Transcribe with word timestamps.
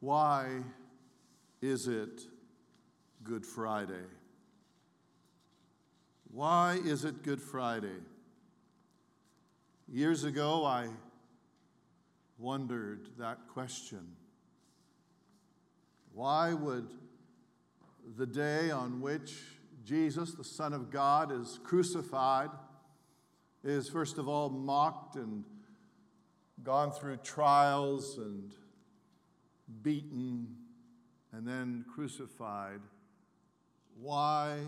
Why 0.00 0.62
is 1.60 1.86
it 1.86 2.22
Good 3.22 3.44
Friday? 3.44 4.06
Why 6.32 6.80
is 6.82 7.04
it 7.04 7.22
Good 7.22 7.42
Friday? 7.42 7.98
Years 9.92 10.24
ago, 10.24 10.64
I 10.64 10.88
wondered 12.38 13.08
that 13.18 13.46
question. 13.52 14.16
Why 16.14 16.54
would 16.54 16.94
the 18.16 18.26
day 18.26 18.70
on 18.70 19.02
which 19.02 19.34
Jesus, 19.84 20.32
the 20.32 20.44
Son 20.44 20.72
of 20.72 20.90
God, 20.90 21.30
is 21.30 21.60
crucified, 21.62 22.50
is 23.62 23.90
first 23.90 24.16
of 24.16 24.28
all 24.28 24.48
mocked 24.48 25.16
and 25.16 25.44
gone 26.62 26.90
through 26.90 27.18
trials 27.18 28.16
and 28.16 28.54
beaten 29.82 30.56
and 31.32 31.46
then 31.46 31.84
crucified, 31.92 32.80
why 34.00 34.58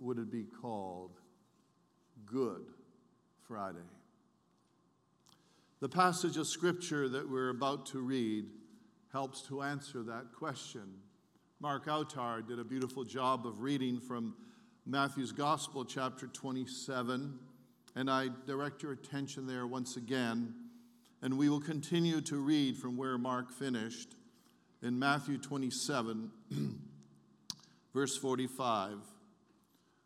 would 0.00 0.18
it 0.18 0.30
be 0.30 0.44
called 0.44 1.12
Good 2.24 2.66
Friday? 3.46 3.78
The 5.80 5.88
passage 5.88 6.36
of 6.36 6.46
scripture 6.46 7.08
that 7.08 7.30
we're 7.30 7.50
about 7.50 7.86
to 7.86 8.00
read 8.00 8.46
helps 9.12 9.42
to 9.42 9.62
answer 9.62 10.02
that 10.02 10.32
question. 10.32 10.82
Mark 11.60 11.86
Autar 11.86 12.46
did 12.46 12.58
a 12.58 12.64
beautiful 12.64 13.04
job 13.04 13.46
of 13.46 13.60
reading 13.60 14.00
from 14.00 14.34
Matthew's 14.84 15.32
Gospel, 15.32 15.84
chapter 15.84 16.26
27, 16.26 17.38
and 17.94 18.10
I 18.10 18.28
direct 18.46 18.82
your 18.82 18.92
attention 18.92 19.46
there 19.46 19.66
once 19.66 19.96
again. 19.96 20.54
And 21.22 21.38
we 21.38 21.48
will 21.48 21.60
continue 21.60 22.20
to 22.22 22.36
read 22.36 22.76
from 22.76 22.96
where 22.96 23.16
Mark 23.16 23.50
finished 23.50 24.15
in 24.86 25.00
Matthew 25.00 25.36
27, 25.36 26.30
verse 27.92 28.16
45, 28.16 28.98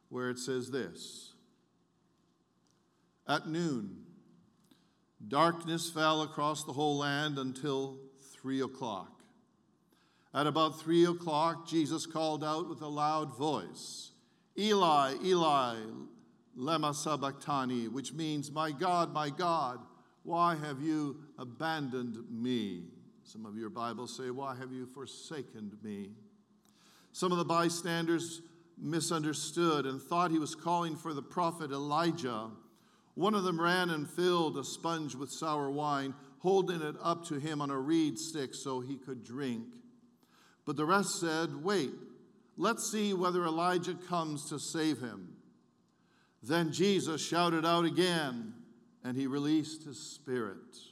where 0.08 0.30
it 0.30 0.38
says 0.38 0.70
this 0.70 1.34
At 3.28 3.46
noon, 3.46 4.04
darkness 5.28 5.90
fell 5.90 6.22
across 6.22 6.64
the 6.64 6.72
whole 6.72 6.96
land 6.96 7.38
until 7.38 7.98
three 8.32 8.62
o'clock. 8.62 9.22
At 10.32 10.46
about 10.46 10.80
three 10.80 11.04
o'clock, 11.04 11.68
Jesus 11.68 12.06
called 12.06 12.42
out 12.42 12.66
with 12.66 12.80
a 12.80 12.88
loud 12.88 13.36
voice, 13.36 14.12
Eli, 14.56 15.16
Eli, 15.22 15.76
lema 16.58 16.94
sabachthani, 16.94 17.88
which 17.88 18.14
means, 18.14 18.50
My 18.50 18.70
God, 18.70 19.12
my 19.12 19.28
God, 19.28 19.80
why 20.22 20.54
have 20.54 20.80
you 20.80 21.18
abandoned 21.38 22.16
me? 22.30 22.84
Some 23.32 23.46
of 23.46 23.56
your 23.56 23.70
Bibles 23.70 24.16
say, 24.16 24.30
Why 24.30 24.56
have 24.56 24.72
you 24.72 24.86
forsaken 24.86 25.70
me? 25.84 26.10
Some 27.12 27.30
of 27.30 27.38
the 27.38 27.44
bystanders 27.44 28.42
misunderstood 28.76 29.86
and 29.86 30.02
thought 30.02 30.32
he 30.32 30.40
was 30.40 30.56
calling 30.56 30.96
for 30.96 31.14
the 31.14 31.22
prophet 31.22 31.70
Elijah. 31.70 32.50
One 33.14 33.36
of 33.36 33.44
them 33.44 33.60
ran 33.60 33.90
and 33.90 34.10
filled 34.10 34.58
a 34.58 34.64
sponge 34.64 35.14
with 35.14 35.30
sour 35.30 35.70
wine, 35.70 36.12
holding 36.40 36.82
it 36.82 36.96
up 37.00 37.24
to 37.26 37.38
him 37.38 37.60
on 37.60 37.70
a 37.70 37.78
reed 37.78 38.18
stick 38.18 38.52
so 38.52 38.80
he 38.80 38.96
could 38.96 39.22
drink. 39.22 39.62
But 40.64 40.74
the 40.76 40.84
rest 40.84 41.20
said, 41.20 41.62
Wait, 41.62 41.92
let's 42.56 42.90
see 42.90 43.14
whether 43.14 43.44
Elijah 43.44 43.94
comes 44.08 44.48
to 44.48 44.58
save 44.58 44.98
him. 44.98 45.36
Then 46.42 46.72
Jesus 46.72 47.24
shouted 47.24 47.64
out 47.64 47.84
again 47.84 48.54
and 49.04 49.16
he 49.16 49.28
released 49.28 49.84
his 49.84 50.00
spirit. 50.00 50.89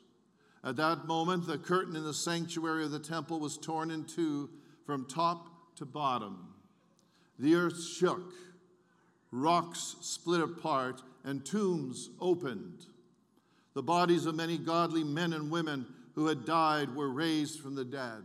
At 0.65 0.77
that 0.77 1.07
moment, 1.07 1.47
the 1.47 1.59
curtain 1.59 1.95
in 1.95 2.05
the 2.05 2.15
sanctuary 2.15 2.85
of 2.85 2.91
the 2.91 2.99
temple 2.99 3.39
was 3.39 3.57
torn 3.57 3.91
in 3.91 4.05
two 4.05 4.51
from 4.85 5.07
top 5.07 5.77
to 5.77 5.87
bottom. 5.87 6.55
The 7.39 7.55
earth 7.55 7.83
shook, 7.83 8.33
rocks 9.31 9.97
split 10.01 10.41
apart, 10.41 11.03
and 11.25 11.45
tombs 11.45 12.11
opened. 12.21 12.87
The 13.75 13.83
bodies 13.83 14.27
of 14.27 14.35
many 14.35 14.59
godly 14.59 15.05
men 15.05 15.33
and 15.33 15.51
women 15.51 15.87
who 16.15 16.27
had 16.27 16.45
died 16.45 16.95
were 16.97 17.11
raised 17.11 17.61
from 17.61 17.77
the 17.77 17.85
dead. 17.85 18.25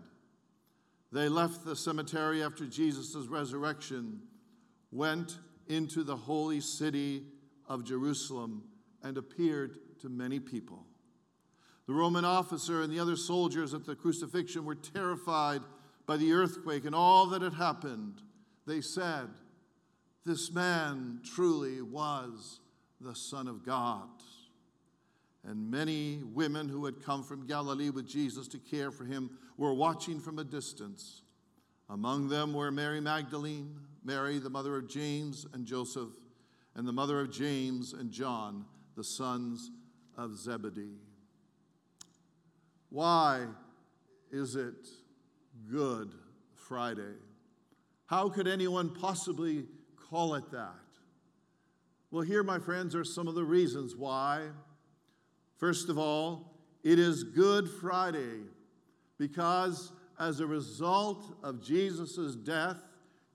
They 1.11 1.29
left 1.29 1.63
the 1.63 1.75
cemetery 1.75 2.41
after 2.41 2.65
Jesus' 2.65 3.27
resurrection, 3.27 4.21
went 4.91 5.37
into 5.67 6.03
the 6.03 6.15
holy 6.15 6.59
city 6.59 7.25
of 7.67 7.83
Jerusalem, 7.83 8.63
and 9.03 9.17
appeared 9.17 9.77
to 10.01 10.09
many 10.09 10.39
people. 10.39 10.87
The 11.87 11.93
Roman 11.93 12.23
officer 12.23 12.81
and 12.81 12.91
the 12.91 12.99
other 12.99 13.15
soldiers 13.15 13.73
at 13.73 13.85
the 13.85 13.95
crucifixion 13.95 14.63
were 14.63 14.75
terrified 14.75 15.61
by 16.05 16.17
the 16.17 16.33
earthquake 16.33 16.85
and 16.85 16.95
all 16.95 17.27
that 17.27 17.41
had 17.41 17.53
happened. 17.53 18.21
They 18.65 18.81
said, 18.81 19.27
This 20.25 20.51
man 20.51 21.19
truly 21.23 21.81
was 21.81 22.59
the 23.01 23.15
Son 23.15 23.47
of 23.47 23.65
God. 23.65 24.07
And 25.45 25.69
many 25.69 26.21
women 26.23 26.69
who 26.69 26.85
had 26.85 27.03
come 27.03 27.21
from 27.21 27.47
Galilee 27.47 27.89
with 27.89 28.07
Jesus 28.07 28.47
to 28.49 28.59
care 28.59 28.91
for 28.91 29.03
him 29.03 29.29
were 29.57 29.73
watching 29.73 30.21
from 30.21 30.39
a 30.39 30.43
distance. 30.43 31.21
Among 31.89 32.29
them 32.29 32.53
were 32.53 32.71
Mary 32.71 33.01
Magdalene, 33.01 33.77
Mary, 34.05 34.39
the 34.39 34.49
mother 34.49 34.77
of 34.77 34.87
James 34.87 35.45
and 35.53 35.65
Joseph, 35.65 36.09
and 36.75 36.87
the 36.87 36.93
mother 36.93 37.19
of 37.19 37.29
James 37.29 37.91
and 37.91 38.09
John, 38.09 38.65
the 38.95 39.03
sons 39.03 39.69
of 40.17 40.37
Zebedee. 40.37 40.97
Why 42.93 43.47
is 44.31 44.55
it 44.55 44.87
Good 45.67 46.13
Friday? 46.53 47.15
How 48.05 48.29
could 48.29 48.47
anyone 48.47 48.93
possibly 48.93 49.65
call 49.95 50.35
it 50.35 50.51
that? 50.51 50.75
Well, 52.11 52.21
here, 52.21 52.43
my 52.43 52.59
friends, 52.59 52.93
are 52.93 53.03
some 53.03 53.27
of 53.27 53.33
the 53.33 53.43
reasons 53.43 53.95
why. 53.95 54.43
First 55.57 55.89
of 55.89 55.97
all, 55.97 56.53
it 56.83 56.99
is 56.99 57.23
Good 57.23 57.67
Friday 57.67 58.41
because 59.17 59.91
as 60.19 60.39
a 60.39 60.45
result 60.45 61.35
of 61.41 61.63
Jesus' 61.63 62.35
death, 62.35 62.77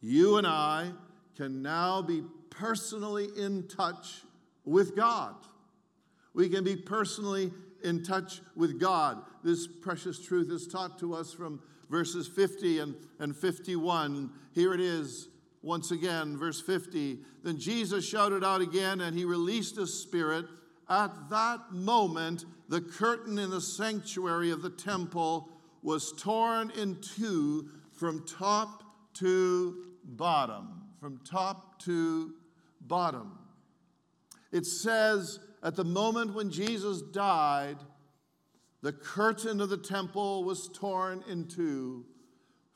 you 0.00 0.36
and 0.36 0.46
I 0.46 0.92
can 1.36 1.62
now 1.62 2.00
be 2.00 2.22
personally 2.48 3.26
in 3.36 3.66
touch 3.66 4.22
with 4.64 4.94
God. 4.94 5.34
We 6.32 6.48
can 6.48 6.62
be 6.62 6.76
personally 6.76 7.50
in 7.84 8.02
touch 8.02 8.40
with 8.56 8.80
God. 8.80 9.22
This 9.42 9.66
precious 9.66 10.24
truth 10.24 10.50
is 10.50 10.66
taught 10.66 10.98
to 11.00 11.14
us 11.14 11.32
from 11.32 11.60
verses 11.90 12.28
50 12.28 12.80
and, 12.80 12.94
and 13.18 13.36
51. 13.36 14.30
Here 14.54 14.74
it 14.74 14.80
is 14.80 15.28
once 15.62 15.90
again, 15.90 16.36
verse 16.36 16.60
50. 16.60 17.18
Then 17.42 17.58
Jesus 17.58 18.08
shouted 18.08 18.44
out 18.44 18.60
again, 18.60 19.00
and 19.00 19.16
he 19.16 19.24
released 19.24 19.76
his 19.76 20.02
spirit. 20.02 20.46
At 20.88 21.30
that 21.30 21.72
moment, 21.72 22.44
the 22.68 22.80
curtain 22.80 23.38
in 23.38 23.50
the 23.50 23.60
sanctuary 23.60 24.50
of 24.50 24.62
the 24.62 24.70
temple 24.70 25.48
was 25.82 26.12
torn 26.18 26.70
in 26.70 26.98
two 27.00 27.68
from 27.92 28.26
top 28.26 28.82
to 29.14 29.86
bottom. 30.04 30.82
From 31.00 31.20
top 31.24 31.80
to 31.82 32.34
bottom. 32.80 33.38
It 34.52 34.66
says 34.66 35.38
at 35.62 35.76
the 35.76 35.84
moment 35.84 36.34
when 36.34 36.50
Jesus 36.50 37.02
died, 37.02 37.78
the 38.82 38.92
curtain 38.92 39.60
of 39.60 39.70
the 39.70 39.76
temple 39.76 40.44
was 40.44 40.68
torn 40.68 41.24
in 41.28 41.46
two 41.46 42.04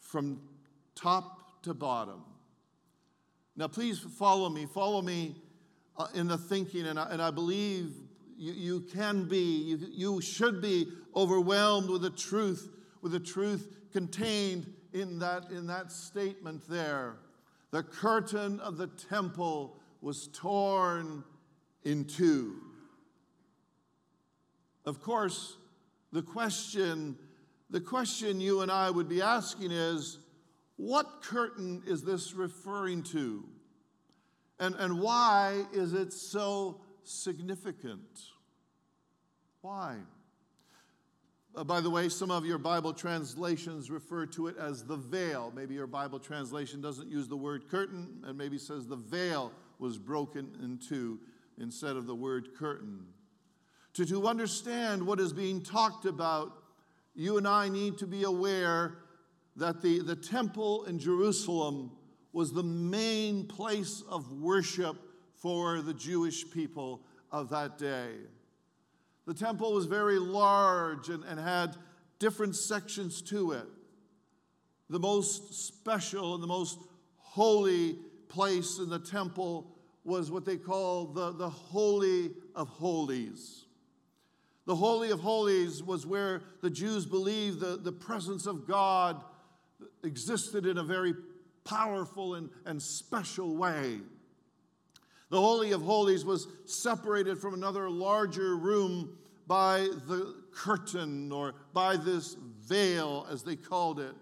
from 0.01 0.41
top 0.95 1.63
to 1.63 1.75
bottom. 1.75 2.25
Now, 3.57 3.69
please 3.69 3.99
follow 3.99 4.49
me. 4.49 4.67
Follow 4.67 5.03
me 5.03 5.37
uh, 5.97 6.09
in 6.15 6.27
the 6.27 6.39
thinking, 6.39 6.87
and 6.87 6.99
I, 6.99 7.11
and 7.11 7.23
I 7.23 7.31
believe 7.31 7.93
you, 8.37 8.53
you 8.53 8.81
can 8.81 9.29
be, 9.29 9.37
you, 9.39 9.79
you 9.91 10.21
should 10.21 10.61
be 10.61 10.89
overwhelmed 11.15 11.89
with 11.89 12.03
the 12.03 12.11
truth, 12.11 12.69
with 13.03 13.13
the 13.13 13.21
truth 13.21 13.69
contained 13.93 14.73
in 14.93 15.19
that, 15.21 15.51
in 15.51 15.67
that 15.69 15.93
statement 15.93 16.69
there. 16.69 17.17
The 17.71 17.83
curtain 17.83 18.59
of 18.61 18.77
the 18.77 18.89
temple 18.89 19.77
was 20.01 20.29
torn 20.33 21.23
in 21.85 22.05
two. 22.05 22.57
Of 24.85 25.01
course, 25.01 25.57
the 26.13 26.23
question, 26.23 27.17
the 27.71 27.81
question 27.81 28.41
you 28.41 28.61
and 28.61 28.71
I 28.71 28.91
would 28.91 29.09
be 29.09 29.23
asking 29.23 29.71
is 29.71 30.19
what 30.77 31.23
curtain 31.23 31.83
is 31.87 32.03
this 32.03 32.35
referring 32.35 33.03
to? 33.05 33.45
And, 34.59 34.75
and 34.77 35.01
why 35.01 35.65
is 35.73 35.93
it 35.93 36.13
so 36.13 36.81
significant? 37.05 38.21
Why? 39.61 39.97
Uh, 41.55 41.65
by 41.65 41.81
the 41.81 41.91
way, 41.91 42.09
some 42.09 42.31
of 42.31 42.47
your 42.47 42.59
Bible 42.59 42.93
translations 42.93 43.91
refer 43.91 44.27
to 44.27 44.47
it 44.47 44.57
as 44.57 44.85
the 44.85 44.97
veil. 44.97 45.53
Maybe 45.55 45.75
your 45.75 45.87
Bible 45.87 46.19
translation 46.19 46.81
doesn't 46.81 47.11
use 47.11 47.29
the 47.29 47.37
word 47.37 47.69
curtain 47.69 48.23
and 48.25 48.37
maybe 48.37 48.59
says 48.59 48.87
the 48.87 48.97
veil 48.97 49.53
was 49.79 49.99
broken 49.99 50.57
in 50.63 50.79
two 50.79 51.21
instead 51.59 51.97
of 51.97 52.07
the 52.07 52.15
word 52.15 52.55
curtain. 52.57 53.05
To, 53.95 54.07
to 54.07 54.27
understand 54.27 55.07
what 55.07 55.21
is 55.21 55.33
being 55.33 55.63
talked 55.63 56.07
about, 56.07 56.53
you 57.15 57.37
and 57.37 57.47
I 57.47 57.69
need 57.69 57.99
to 57.99 58.07
be 58.07 58.25
aware 58.25 58.99
that 59.57 59.83
the, 59.83 60.01
the 60.01 60.17
temple 60.17 60.85
in 60.85 60.99
Jerusalem 60.99 61.93
was 62.33 62.53
the 62.53 62.63
main 62.63 63.47
place 63.47 64.03
of 64.09 64.33
worship 64.33 64.97
for 65.35 65.83
the 65.83 65.93
Jewish 65.93 66.51
people 66.51 67.03
of 67.31 67.51
that 67.51 67.77
day. 67.77 68.13
The 69.27 69.35
temple 69.35 69.73
was 69.73 69.87
very 69.87 70.19
large 70.19 71.09
and, 71.09 71.23
and 71.25 71.39
had 71.39 71.77
different 72.19 72.57
sections 72.57 73.21
to 73.23 73.53
it. 73.53 73.67
The 74.89 74.99
most 74.99 75.67
special 75.67 76.35
and 76.35 76.43
the 76.43 76.49
most 76.49 76.79
holy 77.19 77.99
place 78.29 78.79
in 78.79 78.89
the 78.89 78.99
temple 78.99 79.77
was 80.05 80.31
what 80.31 80.45
they 80.45 80.57
call 80.57 81.07
the, 81.07 81.33
the 81.33 81.49
Holy 81.49 82.31
of 82.55 82.69
Holies. 82.69 83.62
The 84.65 84.77
Holy 84.77 85.11
of 85.11 85.21
Holies 85.21 85.83
was 85.83 86.07
where 86.07 86.43
the 86.61 86.71
Jews 86.71 87.05
believed 87.05 87.61
the, 87.61 87.77
the 87.77 87.93
presence 87.93 88.47
of 88.47 88.67
God 88.67 89.23
existed 90.05 90.67
in 90.67 90.79
a 90.79 90.85
very 90.85 91.15
powerful 91.65 92.35
and, 92.35 92.49
and 92.65 92.81
special 92.81 93.57
way. 93.57 94.01
The 95.31 95.41
Holy 95.41 95.73
of 95.73 95.83
Holies 95.83 96.25
was 96.25 96.47
separated 96.67 97.39
from 97.39 97.55
another 97.55 97.89
larger 97.89 98.57
room 98.57 99.17
by 99.47 99.89
the 100.07 100.37
curtain 100.53 101.33
or 101.33 101.55
by 101.73 101.97
this 101.97 102.37
veil, 102.61 103.27
as 103.31 103.43
they 103.43 103.57
called 103.57 103.99
it. 103.99 104.15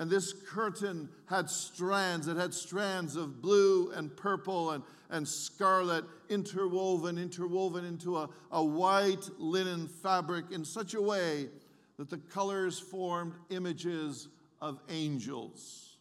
And 0.00 0.10
this 0.10 0.32
curtain 0.32 1.10
had 1.26 1.50
strands, 1.50 2.26
it 2.26 2.38
had 2.38 2.54
strands 2.54 3.16
of 3.16 3.42
blue 3.42 3.92
and 3.92 4.16
purple 4.16 4.70
and, 4.70 4.82
and 5.10 5.28
scarlet 5.28 6.06
interwoven, 6.30 7.18
interwoven 7.18 7.84
into 7.84 8.16
a, 8.16 8.30
a 8.50 8.64
white 8.64 9.28
linen 9.36 9.88
fabric 9.88 10.46
in 10.52 10.64
such 10.64 10.94
a 10.94 11.02
way 11.02 11.50
that 11.98 12.08
the 12.08 12.16
colors 12.16 12.78
formed 12.78 13.34
images 13.50 14.28
of 14.62 14.80
angels. 14.88 15.98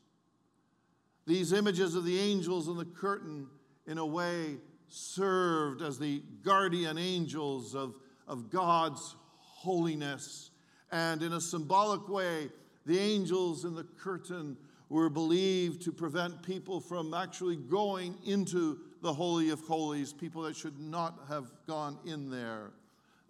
These 1.28 1.52
images 1.52 1.94
of 1.94 2.06
the 2.06 2.18
angels 2.22 2.70
in 2.70 2.78
the 2.78 2.86
curtain, 2.86 3.48
in 3.86 3.98
a 3.98 4.06
way, 4.06 4.60
served 4.88 5.82
as 5.82 6.00
the 6.00 6.24
guardian 6.42 6.98
angels 6.98 7.76
of, 7.76 7.96
of 8.30 8.50
God's 8.50 9.18
holiness. 9.40 10.52
And 10.90 11.22
in 11.22 11.34
a 11.34 11.42
symbolic 11.42 12.08
way, 12.08 12.50
the 12.90 13.00
angels 13.00 13.66
in 13.66 13.76
the 13.76 13.84
curtain 13.84 14.58
were 14.90 15.12
believed 15.12 15.84
to 15.84 15.92
prevent 15.92 16.42
people 16.42 16.80
from 16.80 17.14
actually 17.14 17.56
going 17.56 18.18
into 18.26 18.80
the 19.04 19.14
Holy 19.14 19.52
of 19.52 19.60
Holies, 19.62 20.12
people 20.12 20.42
that 20.42 20.56
should 20.56 20.80
not 20.80 21.20
have 21.30 21.46
gone 21.68 22.00
in 22.04 22.32
there. 22.32 22.72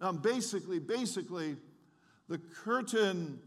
Now, 0.00 0.12
basically, 0.12 0.78
basically, 0.78 1.56
the 2.26 2.38
curtain 2.38 3.38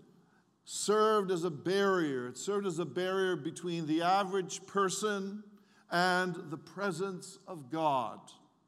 served 0.66 1.32
as 1.32 1.46
a 1.46 1.50
barrier. 1.50 2.28
It 2.28 2.38
served 2.38 2.68
as 2.68 2.78
a 2.78 2.86
barrier 2.86 3.36
between 3.36 3.88
the 3.88 4.04
average 4.04 4.64
person 4.68 5.44
and 5.90 6.36
the 6.52 6.58
presence 6.58 7.40
of 7.48 7.72
God. 7.72 8.20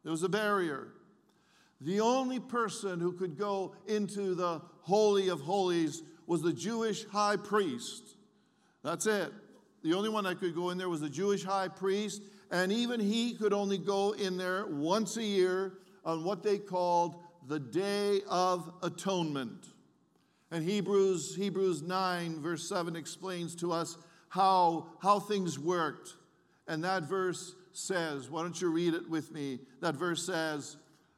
There 0.02 0.12
was 0.12 0.24
a 0.24 0.30
barrier. 0.30 0.88
The 1.80 2.00
only 2.00 2.40
person 2.40 3.00
who 3.00 3.12
could 3.12 3.38
go 3.38 3.76
into 3.86 4.34
the 4.34 4.62
Holy 4.82 5.30
of 5.30 5.42
Holies 5.42 6.02
was 6.28 6.42
the 6.42 6.54
Jewish 6.54 7.06
high 7.06 7.38
priest. 7.38 8.16
That's 8.84 9.06
it. 9.06 9.32
The 9.84 9.94
only 9.94 10.10
one 10.10 10.24
that 10.24 10.40
could 10.40 10.56
go 10.56 10.72
in 10.72 10.78
there 10.78 10.90
was 10.90 11.02
the 11.02 11.10
Jewish 11.10 11.44
high 11.44 11.68
priest, 11.68 12.22
and 12.52 12.72
even 12.72 13.00
he 13.00 13.36
could 13.36 13.54
only 13.54 13.78
go 13.78 14.14
in 14.14 14.38
there 14.38 14.66
once 14.68 15.18
a 15.18 15.24
year 15.24 15.74
on 16.04 16.24
what 16.24 16.44
they 16.44 16.58
called 16.58 17.16
the 17.48 17.60
Day 17.60 18.22
of 18.30 18.72
Atonement. 18.82 19.68
And 20.52 20.64
Hebrews, 20.64 21.36
Hebrews 21.36 21.82
9, 21.82 22.42
verse 22.42 22.68
7 22.68 22.96
explains 22.96 23.56
to 23.58 23.72
us 23.72 23.98
how, 24.30 24.88
how 25.02 25.20
things 25.20 25.60
worked. 25.60 26.16
And 26.68 26.84
that 26.84 27.04
verse 27.04 27.56
says, 27.74 28.30
why 28.30 28.42
don't 28.42 28.60
you 28.60 28.70
read 28.70 28.94
it 28.94 29.10
with 29.10 29.32
me? 29.32 29.60
That 29.82 29.96
verse 29.96 30.26
says, 30.26 30.78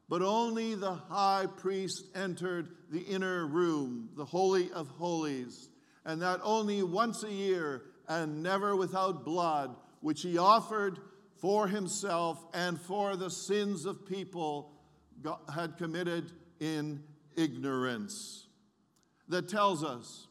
But 0.09 0.21
only 0.21 0.75
the 0.75 0.93
high 0.93 1.45
priest 1.57 2.05
entered 2.15 2.69
the 2.89 3.01
inner 3.01 3.45
room, 3.45 4.09
the 4.15 4.25
Holy 4.25 4.71
of 4.71 4.87
Holies, 4.87 5.69
and 6.05 6.21
that 6.21 6.39
only 6.43 6.83
once 6.83 7.23
a 7.23 7.31
year 7.31 7.83
and 8.07 8.41
never 8.41 8.75
without 8.75 9.25
blood, 9.25 9.75
which 10.01 10.21
he 10.21 10.37
offered 10.37 10.99
for 11.35 11.67
himself 11.67 12.45
and 12.53 12.79
for 12.79 13.15
the 13.15 13.29
sins 13.29 13.85
of 13.85 14.05
people 14.05 14.71
had 15.53 15.77
committed 15.77 16.31
in 16.59 17.03
ignorance. 17.35 18.47
That 19.27 19.49
tells 19.49 19.83
us, 19.83 20.27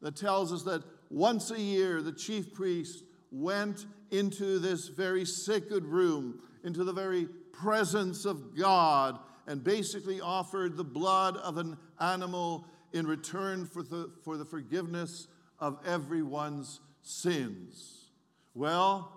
that 0.00 0.16
tells 0.16 0.52
us 0.52 0.62
that 0.62 0.82
once 1.10 1.50
a 1.50 1.60
year 1.60 2.02
the 2.02 2.12
chief 2.12 2.54
priest 2.54 3.04
went 3.30 3.86
into 4.10 4.58
this 4.58 4.88
very 4.88 5.24
sacred 5.24 5.84
room, 5.84 6.40
into 6.64 6.84
the 6.84 6.92
very 6.92 7.26
presence 7.52 8.24
of 8.24 8.56
God, 8.56 9.18
and 9.46 9.62
basically 9.62 10.20
offered 10.20 10.76
the 10.76 10.84
blood 10.84 11.36
of 11.38 11.56
an 11.56 11.76
animal 12.00 12.66
in 12.92 13.06
return 13.06 13.66
for 13.66 13.82
the, 13.82 14.10
for 14.24 14.36
the 14.36 14.44
forgiveness 14.44 15.28
of 15.58 15.78
everyone's 15.86 16.80
sins. 17.02 18.10
Well, 18.54 19.12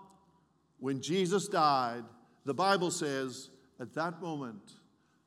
when 0.79 1.01
Jesus 1.01 1.47
died, 1.47 2.03
the 2.45 2.53
Bible 2.53 2.91
says 2.91 3.49
at 3.79 3.93
that 3.95 4.21
moment, 4.21 4.73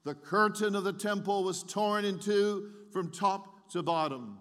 the 0.05 0.15
curtain 0.15 0.75
of 0.75 0.85
the 0.85 0.93
temple 0.93 1.45
was 1.45 1.63
torn 1.63 2.05
in 2.05 2.19
two 2.19 2.71
from 2.93 3.11
top 3.11 3.71
to 3.71 3.83
bottom. 3.83 4.39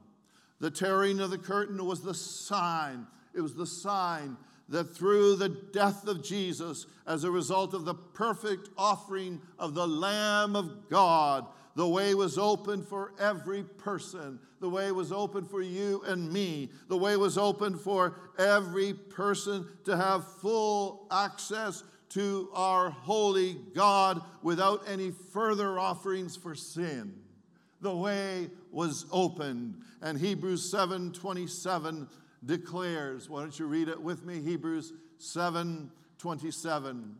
The 0.60 0.72
tearing 0.72 1.20
of 1.20 1.32
the 1.32 1.38
curtain 1.38 1.84
was 1.86 2.02
the 2.02 2.14
sign, 2.14 3.08
it 3.34 3.42
was 3.42 3.56
the 3.56 3.66
sign 3.66 4.38
that 4.72 4.96
through 4.96 5.36
the 5.36 5.50
death 5.50 6.08
of 6.08 6.24
Jesus, 6.24 6.88
as 7.06 7.24
a 7.24 7.32
result 7.32 7.74
of 7.74 7.86
the 7.86 7.94
perfect 7.94 8.70
offering 8.78 9.42
of 9.60 9.76
the 9.76 9.88
Lamb 9.88 10.56
of 10.56 10.90
God, 10.90 11.46
the 11.76 11.88
way 11.88 12.16
was 12.16 12.38
open 12.38 12.84
for 12.84 13.14
every 13.20 13.64
person. 13.64 14.40
The 14.60 14.70
way 14.70 14.92
was 14.92 15.12
open 15.12 15.46
for 15.46 15.62
you 15.62 16.02
and 16.06 16.32
me. 16.32 16.70
The 16.88 16.98
way 16.98 17.18
was 17.18 17.38
open 17.38 17.78
for 17.78 18.16
every 18.38 18.94
person 18.94 19.68
to 19.86 19.96
have 19.96 20.26
full 20.40 21.08
access 21.12 21.84
to 22.10 22.50
our 22.54 22.90
holy 22.90 23.58
God 23.74 24.22
without 24.42 24.84
any 24.88 25.12
further 25.12 25.80
offerings 25.80 26.36
for 26.36 26.56
sin. 26.56 27.14
The 27.80 27.96
way 27.96 28.50
was 28.72 29.06
opened. 29.12 29.82
And 30.02 30.18
Hebrews 30.18 30.70
7 30.70 31.14
27 31.14 32.08
declares, 32.44 33.30
why 33.30 33.42
don't 33.42 33.58
you 33.58 33.66
read 33.66 33.88
it 33.88 34.02
with 34.02 34.26
me? 34.26 34.42
Hebrews 34.42 34.94
7 35.18 35.92
27. 36.18 37.16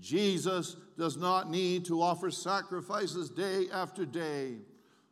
Jesus 0.00 0.76
does 0.98 1.16
not 1.16 1.50
need 1.50 1.84
to 1.86 2.02
offer 2.02 2.30
sacrifices 2.30 3.30
day 3.30 3.66
after 3.72 4.04
day, 4.04 4.56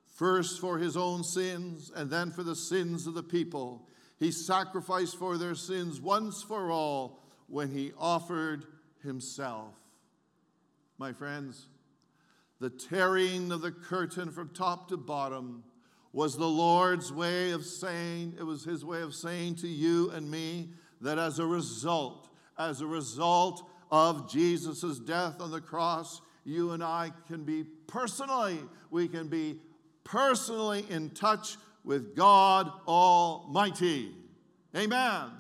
first 0.05 0.61
for 0.61 0.79
his 0.79 0.97
own 0.97 1.23
sins 1.23 1.93
and 1.95 2.11
then 2.11 2.31
for 2.31 2.43
the 2.43 2.57
sins 2.57 3.07
of 3.07 3.15
the 3.15 3.23
people. 3.23 3.89
He 4.19 4.31
sacrificed 4.33 5.17
for 5.17 5.39
their 5.39 5.55
sins 5.55 6.01
once 6.01 6.43
for 6.43 6.71
all 6.71 7.23
when 7.47 7.71
he 7.71 7.93
offered 7.99 8.65
himself. 9.03 9.75
My 10.99 11.13
friends, 11.13 11.69
the 12.61 12.71
tearing 12.71 13.53
of 13.53 13.61
the 13.61 13.73
curtain 13.73 14.31
from 14.31 14.49
top 14.51 14.89
to 14.89 14.97
bottom 14.97 15.65
was 16.15 16.37
the 16.37 16.47
Lord's 16.47 17.13
way 17.13 17.51
of 17.51 17.65
saying, 17.67 18.37
it 18.39 18.45
was 18.45 18.63
his 18.63 18.85
way 18.85 19.03
of 19.03 19.15
saying 19.15 19.57
to 19.57 19.67
you 19.67 20.11
and 20.13 20.31
me 20.31 20.71
that 21.01 21.19
as 21.19 21.41
a 21.41 21.45
result, 21.45 22.29
as 22.57 22.81
a 22.81 22.87
result 22.87 23.69
of 23.91 24.31
Jesus' 24.31 25.01
death 25.01 25.41
on 25.41 25.51
the 25.51 25.61
cross, 25.61 26.23
you 26.45 26.71
and 26.71 26.85
I 26.85 27.11
can 27.27 27.43
be 27.43 27.65
personally, 27.89 28.61
we 28.93 29.09
can 29.09 29.27
be 29.27 29.59
personally 30.05 30.87
in 30.89 31.11
touch 31.11 31.57
with 31.83 32.15
God 32.15 32.71
Almighty. 32.87 34.13
Amen. 34.77 35.31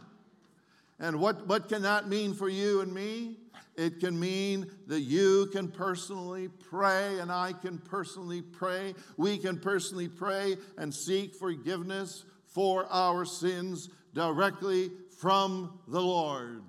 And 0.99 1.21
what, 1.21 1.47
what 1.47 1.69
can 1.69 1.83
that 1.83 2.09
mean 2.09 2.35
for 2.35 2.49
you 2.49 2.81
and 2.81 2.93
me? 2.93 3.37
It 3.76 3.99
can 3.99 4.19
mean 4.19 4.71
that 4.87 5.00
you 5.00 5.49
can 5.52 5.69
personally 5.69 6.49
pray 6.49 7.19
and 7.19 7.31
I 7.33 7.52
can 7.52 7.78
personally 7.78 8.40
pray. 8.40 8.95
We 9.16 9.37
can 9.38 9.59
personally 9.59 10.09
pray 10.09 10.57
and 10.78 10.95
seek 10.95 11.35
forgiveness 11.35 12.25
for 12.47 12.87
our 12.90 13.25
sins 13.25 13.90
directly 14.14 14.93
from 15.19 15.81
the 15.88 16.00
Lord. 16.00 16.62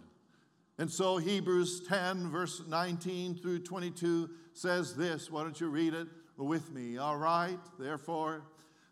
And 0.77 0.91
so 0.91 1.17
Hebrews 1.17 1.81
10, 1.87 2.31
verse 2.31 2.61
19 2.67 3.35
through 3.35 3.59
22 3.59 4.29
says 4.53 4.95
this. 4.95 5.29
Why 5.29 5.43
don't 5.43 5.59
you 5.59 5.67
read 5.67 5.93
it 5.93 6.07
with 6.37 6.71
me? 6.71 6.97
All 6.97 7.17
right. 7.17 7.59
Therefore, 7.79 8.41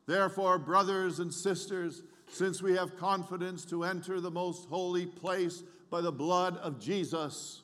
therefore, 0.05 0.60
brothers 0.60 1.20
and 1.20 1.34
sisters, 1.34 2.03
since 2.29 2.62
we 2.62 2.75
have 2.75 2.98
confidence 2.98 3.65
to 3.65 3.84
enter 3.84 4.22
the 4.22 4.32
most 4.32 4.70
holy 4.70 5.05
place 5.05 5.63
by 5.89 6.01
the 6.01 6.12
blood 6.12 6.58
of 6.58 6.79
Jesus, 6.79 7.62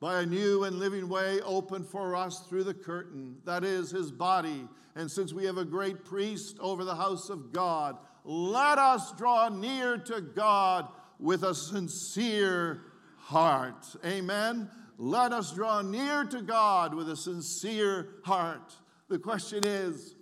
by 0.00 0.20
a 0.20 0.26
new 0.26 0.64
and 0.64 0.78
living 0.78 1.08
way 1.08 1.40
opened 1.40 1.86
for 1.86 2.14
us 2.14 2.40
through 2.40 2.64
the 2.64 2.74
curtain, 2.74 3.36
that 3.44 3.64
is, 3.64 3.90
his 3.90 4.10
body. 4.10 4.68
And 4.94 5.10
since 5.10 5.32
we 5.32 5.44
have 5.44 5.58
a 5.58 5.64
great 5.64 6.04
priest 6.04 6.58
over 6.60 6.84
the 6.84 6.94
house 6.94 7.30
of 7.30 7.52
God, 7.52 7.96
let 8.24 8.78
us 8.78 9.12
draw 9.12 9.48
near 9.48 9.96
to 9.98 10.20
God 10.20 10.88
with 11.18 11.44
a 11.44 11.54
sincere 11.54 12.82
heart. 13.16 13.86
Amen. 14.04 14.70
Let 14.98 15.32
us 15.32 15.52
draw 15.52 15.82
near 15.82 16.24
to 16.24 16.42
God 16.42 16.94
with 16.94 17.08
a 17.10 17.16
sincere 17.16 18.08
heart. 18.24 18.74
The 19.08 19.18
question 19.18 19.64
is 19.64 20.14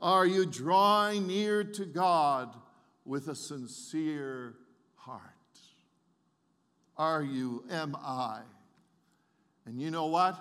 are 0.00 0.26
you 0.26 0.44
drawing 0.44 1.26
near 1.26 1.64
to 1.64 1.86
God 1.86 2.54
with 3.04 3.28
a 3.28 3.34
sincere 3.34 4.54
heart? 4.96 5.22
Are 6.96 7.22
you? 7.22 7.64
Am 7.70 7.96
I? 7.96 8.40
And 9.66 9.80
you 9.80 9.90
know 9.90 10.06
what? 10.06 10.36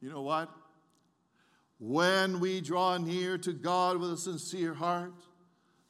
You 0.00 0.10
know 0.10 0.22
what? 0.22 0.50
When 1.78 2.40
we 2.40 2.60
draw 2.60 2.96
near 2.98 3.38
to 3.38 3.52
God 3.52 3.98
with 3.98 4.12
a 4.12 4.16
sincere 4.16 4.74
heart, 4.74 5.14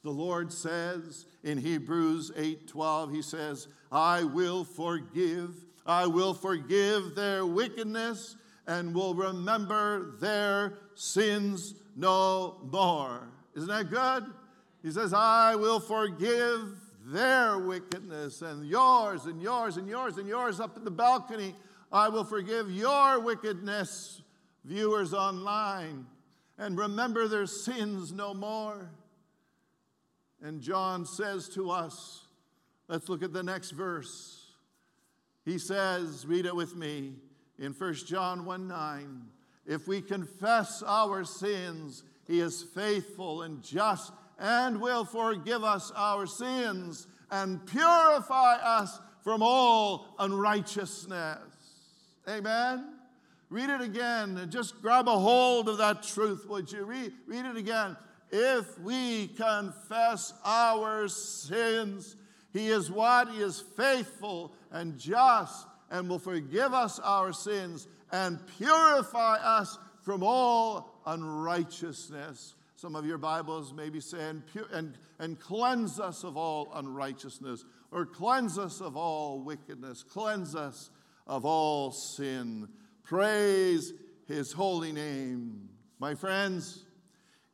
the 0.03 0.11
Lord 0.11 0.51
says 0.51 1.25
in 1.43 1.57
Hebrews 1.57 2.31
8:12 2.35 3.11
he 3.11 3.21
says, 3.21 3.67
"I 3.91 4.23
will 4.23 4.63
forgive, 4.63 5.65
I 5.85 6.07
will 6.07 6.33
forgive 6.33 7.15
their 7.15 7.45
wickedness 7.45 8.35
and 8.67 8.93
will 8.93 9.13
remember 9.13 10.17
their 10.17 10.79
sins 10.95 11.75
no 11.95 12.59
more." 12.71 13.29
Isn't 13.55 13.69
that 13.69 13.89
good? 13.89 14.25
He 14.81 14.91
says, 14.91 15.13
"I 15.13 15.55
will 15.55 15.79
forgive 15.79 16.83
their 17.05 17.59
wickedness 17.59 18.41
and 18.41 18.65
yours 18.65 19.25
and 19.25 19.41
yours 19.41 19.77
and 19.77 19.87
yours 19.87 20.17
and 20.17 20.27
yours 20.27 20.59
up 20.59 20.77
in 20.77 20.83
the 20.83 20.91
balcony. 20.91 21.55
I 21.93 22.09
will 22.09 22.25
forgive 22.25 22.69
your 22.69 23.19
wickedness, 23.21 24.21
viewers 24.65 25.13
online, 25.13 26.07
and 26.57 26.77
remember 26.77 27.29
their 27.29 27.45
sins 27.45 28.11
no 28.11 28.33
more." 28.33 28.89
And 30.41 30.61
John 30.61 31.05
says 31.05 31.47
to 31.49 31.71
us, 31.71 32.27
let's 32.89 33.07
look 33.07 33.23
at 33.23 33.31
the 33.31 33.43
next 33.43 33.71
verse. 33.71 34.51
He 35.45 35.57
says, 35.57 36.25
read 36.25 36.45
it 36.45 36.55
with 36.55 36.75
me 36.75 37.13
in 37.57 37.71
1 37.71 37.93
John 38.05 38.43
1 38.43 38.67
9. 38.67 39.21
If 39.65 39.87
we 39.87 40.01
confess 40.01 40.83
our 40.85 41.23
sins, 41.23 42.03
he 42.27 42.41
is 42.41 42.61
faithful 42.61 43.43
and 43.43 43.63
just 43.63 44.11
and 44.37 44.81
will 44.81 45.05
forgive 45.05 45.63
us 45.63 45.91
our 45.95 46.25
sins 46.25 47.07
and 47.31 47.65
purify 47.65 48.55
us 48.55 48.99
from 49.23 49.41
all 49.41 50.15
unrighteousness. 50.19 51.39
Amen. 52.27 52.85
Read 53.49 53.69
it 53.69 53.81
again 53.81 54.37
and 54.37 54.51
just 54.51 54.81
grab 54.81 55.07
a 55.07 55.17
hold 55.17 55.69
of 55.69 55.77
that 55.77 56.03
truth, 56.03 56.47
would 56.47 56.71
you? 56.71 56.85
Read, 56.85 57.11
read 57.27 57.45
it 57.45 57.57
again. 57.57 57.97
If 58.31 58.79
we 58.79 59.27
confess 59.27 60.33
our 60.43 61.07
sins, 61.07 62.15
He 62.51 62.69
is 62.69 62.89
what? 62.89 63.29
He 63.29 63.41
is 63.41 63.59
faithful 63.75 64.53
and 64.71 64.97
just 64.97 65.67
and 65.91 66.09
will 66.09 66.19
forgive 66.19 66.73
us 66.73 66.97
our 66.99 67.33
sins 67.33 67.87
and 68.11 68.39
purify 68.57 69.35
us 69.35 69.77
from 70.01 70.23
all 70.23 71.01
unrighteousness. 71.05 72.55
Some 72.75 72.95
of 72.95 73.05
your 73.05 73.17
Bibles 73.17 73.71
may 73.71 73.89
be 73.89 73.99
saying, 73.99 74.43
and, 74.71 74.97
and 75.19 75.39
cleanse 75.39 75.99
us 75.99 76.23
of 76.23 76.35
all 76.35 76.71
unrighteousness, 76.73 77.65
or 77.91 78.05
cleanse 78.05 78.57
us 78.57 78.81
of 78.81 78.97
all 78.97 79.39
wickedness, 79.39 80.03
cleanse 80.03 80.55
us 80.55 80.89
of 81.27 81.45
all 81.45 81.91
sin. 81.91 82.67
Praise 83.03 83.93
his 84.27 84.51
holy 84.51 84.91
name. 84.91 85.69
My 85.99 86.15
friends, 86.15 86.85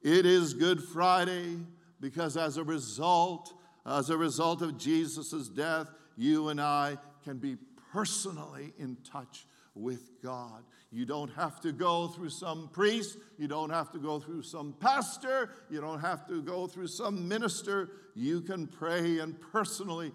it 0.01 0.25
is 0.25 0.53
Good 0.53 0.83
Friday 0.83 1.57
because 1.99 2.37
as 2.37 2.57
a 2.57 2.63
result, 2.63 3.53
as 3.85 4.09
a 4.09 4.17
result 4.17 4.61
of 4.61 4.77
Jesus' 4.77 5.49
death, 5.49 5.87
you 6.15 6.49
and 6.49 6.61
I 6.61 6.97
can 7.23 7.37
be 7.37 7.57
personally 7.91 8.73
in 8.77 8.97
touch 9.03 9.45
with 9.75 10.21
God. 10.21 10.63
You 10.91 11.05
don't 11.05 11.29
have 11.35 11.61
to 11.61 11.71
go 11.71 12.07
through 12.07 12.29
some 12.29 12.69
priest, 12.69 13.17
you 13.37 13.47
don't 13.47 13.69
have 13.69 13.91
to 13.91 13.99
go 13.99 14.19
through 14.19 14.41
some 14.41 14.73
pastor, 14.79 15.51
you 15.69 15.79
don't 15.79 15.99
have 15.99 16.27
to 16.27 16.41
go 16.41 16.67
through 16.67 16.87
some 16.87 17.27
minister. 17.27 17.91
You 18.15 18.41
can 18.41 18.67
pray 18.67 19.19
and 19.19 19.39
personally 19.39 20.11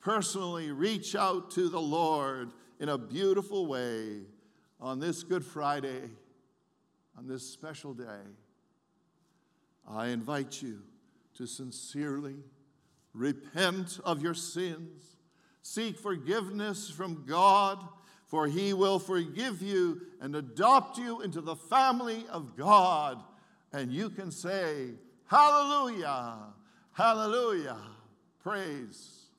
personally 0.00 0.70
reach 0.70 1.16
out 1.16 1.50
to 1.52 1.68
the 1.68 1.80
Lord 1.80 2.52
in 2.80 2.88
a 2.88 2.98
beautiful 2.98 3.66
way 3.66 4.20
on 4.80 5.00
this 5.00 5.22
Good 5.22 5.44
Friday, 5.44 6.10
on 7.16 7.26
this 7.26 7.48
special 7.48 7.94
day. 7.94 8.22
I 9.88 10.08
invite 10.08 10.62
you 10.62 10.80
to 11.36 11.46
sincerely 11.46 12.36
repent 13.14 13.98
of 14.04 14.22
your 14.22 14.34
sins, 14.34 15.16
seek 15.62 15.98
forgiveness 15.98 16.88
from 16.90 17.24
God, 17.26 17.82
for 18.26 18.46
He 18.46 18.74
will 18.74 18.98
forgive 18.98 19.62
you 19.62 20.02
and 20.20 20.36
adopt 20.36 20.98
you 20.98 21.22
into 21.22 21.40
the 21.40 21.56
family 21.56 22.26
of 22.30 22.56
God. 22.56 23.22
And 23.72 23.90
you 23.90 24.10
can 24.10 24.30
say, 24.30 24.90
Hallelujah, 25.26 26.38
Hallelujah, 26.92 27.78
praise 28.42 29.30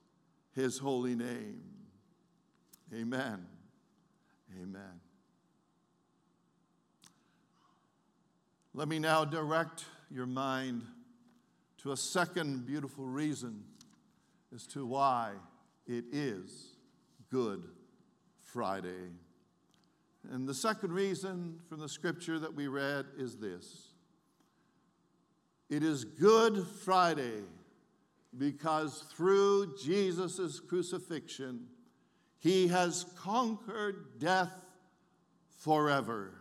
His 0.55 0.77
holy 0.77 1.15
name. 1.15 1.68
Amen. 2.93 3.45
Amen. 4.59 4.99
Let 8.73 8.87
me 8.87 8.97
now 8.97 9.25
direct 9.25 9.85
your 10.09 10.25
mind 10.25 10.83
to 11.79 11.91
a 11.91 11.97
second 11.97 12.65
beautiful 12.65 13.05
reason 13.05 13.63
as 14.53 14.65
to 14.67 14.85
why 14.85 15.33
it 15.85 16.05
is 16.11 16.75
Good 17.29 17.63
Friday. 18.41 19.11
And 20.31 20.47
the 20.47 20.53
second 20.53 20.91
reason 20.91 21.59
from 21.69 21.79
the 21.79 21.89
scripture 21.89 22.39
that 22.39 22.53
we 22.53 22.67
read 22.67 23.05
is 23.17 23.37
this 23.37 23.89
it 25.69 25.83
is 25.83 26.03
Good 26.03 26.65
Friday 26.83 27.43
because 28.37 29.05
through 29.15 29.75
Jesus' 29.77 30.59
crucifixion, 30.59 31.67
he 32.39 32.69
has 32.69 33.05
conquered 33.17 34.19
death 34.19 34.53
forever. 35.57 36.33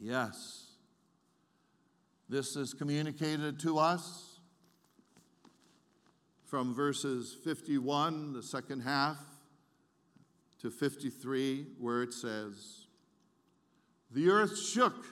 Yes. 0.00 0.66
This 2.28 2.56
is 2.56 2.72
communicated 2.72 3.60
to 3.60 3.78
us 3.78 4.40
from 6.46 6.74
verses 6.74 7.36
51, 7.44 8.32
the 8.32 8.42
second 8.42 8.80
half, 8.80 9.18
to 10.60 10.70
53, 10.70 11.66
where 11.78 12.02
it 12.02 12.14
says, 12.14 12.86
The 14.10 14.30
earth 14.30 14.58
shook, 14.58 15.06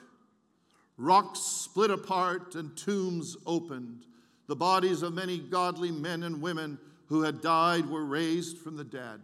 rocks 0.97 1.39
split 1.39 1.91
apart, 1.91 2.55
and 2.55 2.75
tombs 2.75 3.37
opened. 3.45 4.05
The 4.47 4.55
bodies 4.55 5.03
of 5.03 5.13
many 5.13 5.39
godly 5.39 5.91
men 5.91 6.23
and 6.23 6.41
women 6.41 6.79
who 7.07 7.21
had 7.21 7.41
died 7.41 7.87
were 7.87 8.05
raised 8.05 8.57
from 8.57 8.77
the 8.77 8.83
dead. 8.83 9.21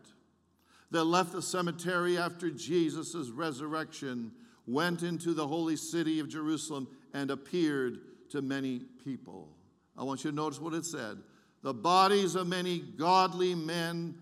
They 0.91 0.99
left 0.99 1.33
the 1.33 1.41
cemetery 1.41 2.17
after 2.17 2.49
Jesus' 2.49 3.29
resurrection, 3.29 4.31
went 4.65 5.03
into 5.03 5.33
the 5.33 5.47
holy 5.47 5.75
city 5.75 6.19
of 6.19 6.29
Jerusalem, 6.29 6.87
and 7.13 7.31
appeared 7.31 7.99
to 8.29 8.41
many 8.41 8.81
people. 9.03 9.49
I 9.97 10.03
want 10.03 10.23
you 10.23 10.29
to 10.29 10.35
notice 10.35 10.61
what 10.61 10.73
it 10.73 10.85
said. 10.85 11.17
The 11.63 11.73
bodies 11.73 12.35
of 12.35 12.47
many 12.47 12.79
godly 12.79 13.55
men 13.55 14.15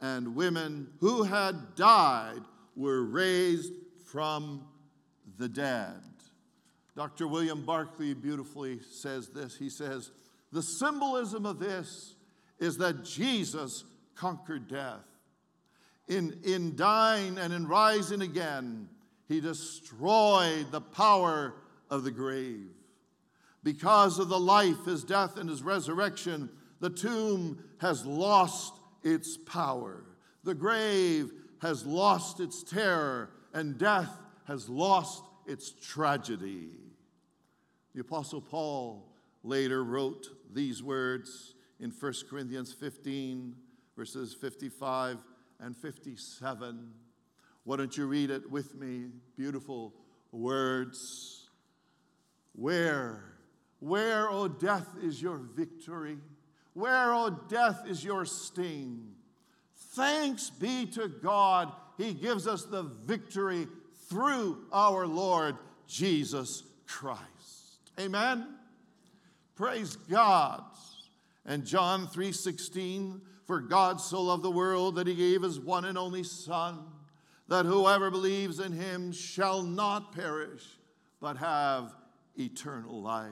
and 0.00 0.36
women 0.36 0.88
who 1.00 1.22
had 1.22 1.74
died 1.74 2.42
were 2.76 3.04
raised 3.04 3.72
from 4.04 4.66
the 5.38 5.48
dead. 5.48 6.00
Dr. 6.96 7.26
William 7.26 7.64
Barclay 7.64 8.14
beautifully 8.14 8.80
says 8.90 9.28
this. 9.28 9.56
He 9.56 9.68
says, 9.68 10.10
The 10.52 10.62
symbolism 10.62 11.46
of 11.46 11.58
this 11.58 12.14
is 12.58 12.76
that 12.78 13.04
Jesus 13.04 13.84
conquered 14.14 14.68
death. 14.68 15.04
In, 16.08 16.38
in 16.44 16.76
dying 16.76 17.38
and 17.38 17.52
in 17.52 17.66
rising 17.66 18.22
again, 18.22 18.88
he 19.26 19.40
destroyed 19.40 20.70
the 20.70 20.80
power 20.80 21.54
of 21.90 22.04
the 22.04 22.10
grave. 22.10 22.68
Because 23.62 24.18
of 24.18 24.28
the 24.28 24.38
life, 24.38 24.84
his 24.84 25.02
death, 25.02 25.38
and 25.38 25.48
his 25.48 25.62
resurrection, 25.62 26.50
the 26.80 26.90
tomb 26.90 27.64
has 27.78 28.04
lost 28.04 28.74
its 29.02 29.38
power. 29.38 30.04
The 30.42 30.54
grave 30.54 31.32
has 31.62 31.86
lost 31.86 32.40
its 32.40 32.62
terror, 32.62 33.30
and 33.54 33.78
death 33.78 34.14
has 34.46 34.68
lost 34.68 35.24
its 35.46 35.72
tragedy. 35.72 36.68
The 37.94 38.02
Apostle 38.02 38.42
Paul 38.42 39.06
later 39.42 39.82
wrote 39.82 40.26
these 40.52 40.82
words 40.82 41.54
in 41.80 41.90
1 41.90 42.12
Corinthians 42.28 42.72
15, 42.74 43.54
verses 43.96 44.34
55 44.34 45.18
and 45.60 45.76
57. 45.76 46.90
Why 47.64 47.76
don't 47.76 47.96
you 47.96 48.06
read 48.06 48.30
it 48.30 48.50
with 48.50 48.74
me? 48.74 49.06
Beautiful 49.36 49.94
words. 50.32 51.48
Where, 52.54 53.24
where, 53.80 54.28
O 54.30 54.42
oh, 54.42 54.48
death, 54.48 54.88
is 55.02 55.20
your 55.20 55.36
victory? 55.36 56.18
Where, 56.74 57.12
O 57.12 57.26
oh, 57.26 57.30
death, 57.48 57.82
is 57.86 58.04
your 58.04 58.24
sting? 58.24 59.14
Thanks 59.94 60.50
be 60.50 60.86
to 60.86 61.08
God, 61.08 61.72
He 61.96 62.14
gives 62.14 62.46
us 62.46 62.64
the 62.64 62.82
victory 62.82 63.66
through 64.08 64.58
our 64.72 65.06
Lord 65.06 65.56
Jesus 65.86 66.64
Christ. 66.86 67.20
Amen. 67.98 68.46
Praise 69.54 69.96
God. 69.96 70.64
And 71.46 71.64
John 71.64 72.06
3:16, 72.08 73.20
for 73.46 73.60
God 73.60 74.00
so 74.00 74.22
loved 74.22 74.42
the 74.42 74.50
world 74.50 74.96
that 74.96 75.06
he 75.06 75.14
gave 75.14 75.42
his 75.42 75.60
one 75.60 75.84
and 75.84 75.98
only 75.98 76.22
son, 76.24 76.84
that 77.48 77.66
whoever 77.66 78.10
believes 78.10 78.58
in 78.58 78.72
him 78.72 79.12
shall 79.12 79.62
not 79.62 80.12
perish, 80.12 80.64
but 81.20 81.36
have 81.36 81.94
eternal 82.36 83.02
life. 83.02 83.30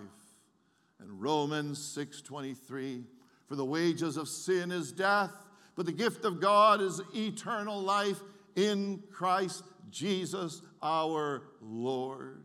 And 1.00 1.20
Romans 1.20 1.78
6:23, 1.78 3.06
for 3.46 3.56
the 3.56 3.64
wages 3.64 4.16
of 4.16 4.28
sin 4.28 4.70
is 4.70 4.92
death, 4.92 5.32
but 5.74 5.86
the 5.86 5.92
gift 5.92 6.24
of 6.24 6.40
God 6.40 6.80
is 6.80 7.00
eternal 7.14 7.80
life 7.80 8.22
in 8.54 9.02
Christ 9.10 9.64
Jesus 9.90 10.62
our 10.82 11.42
Lord. 11.60 12.44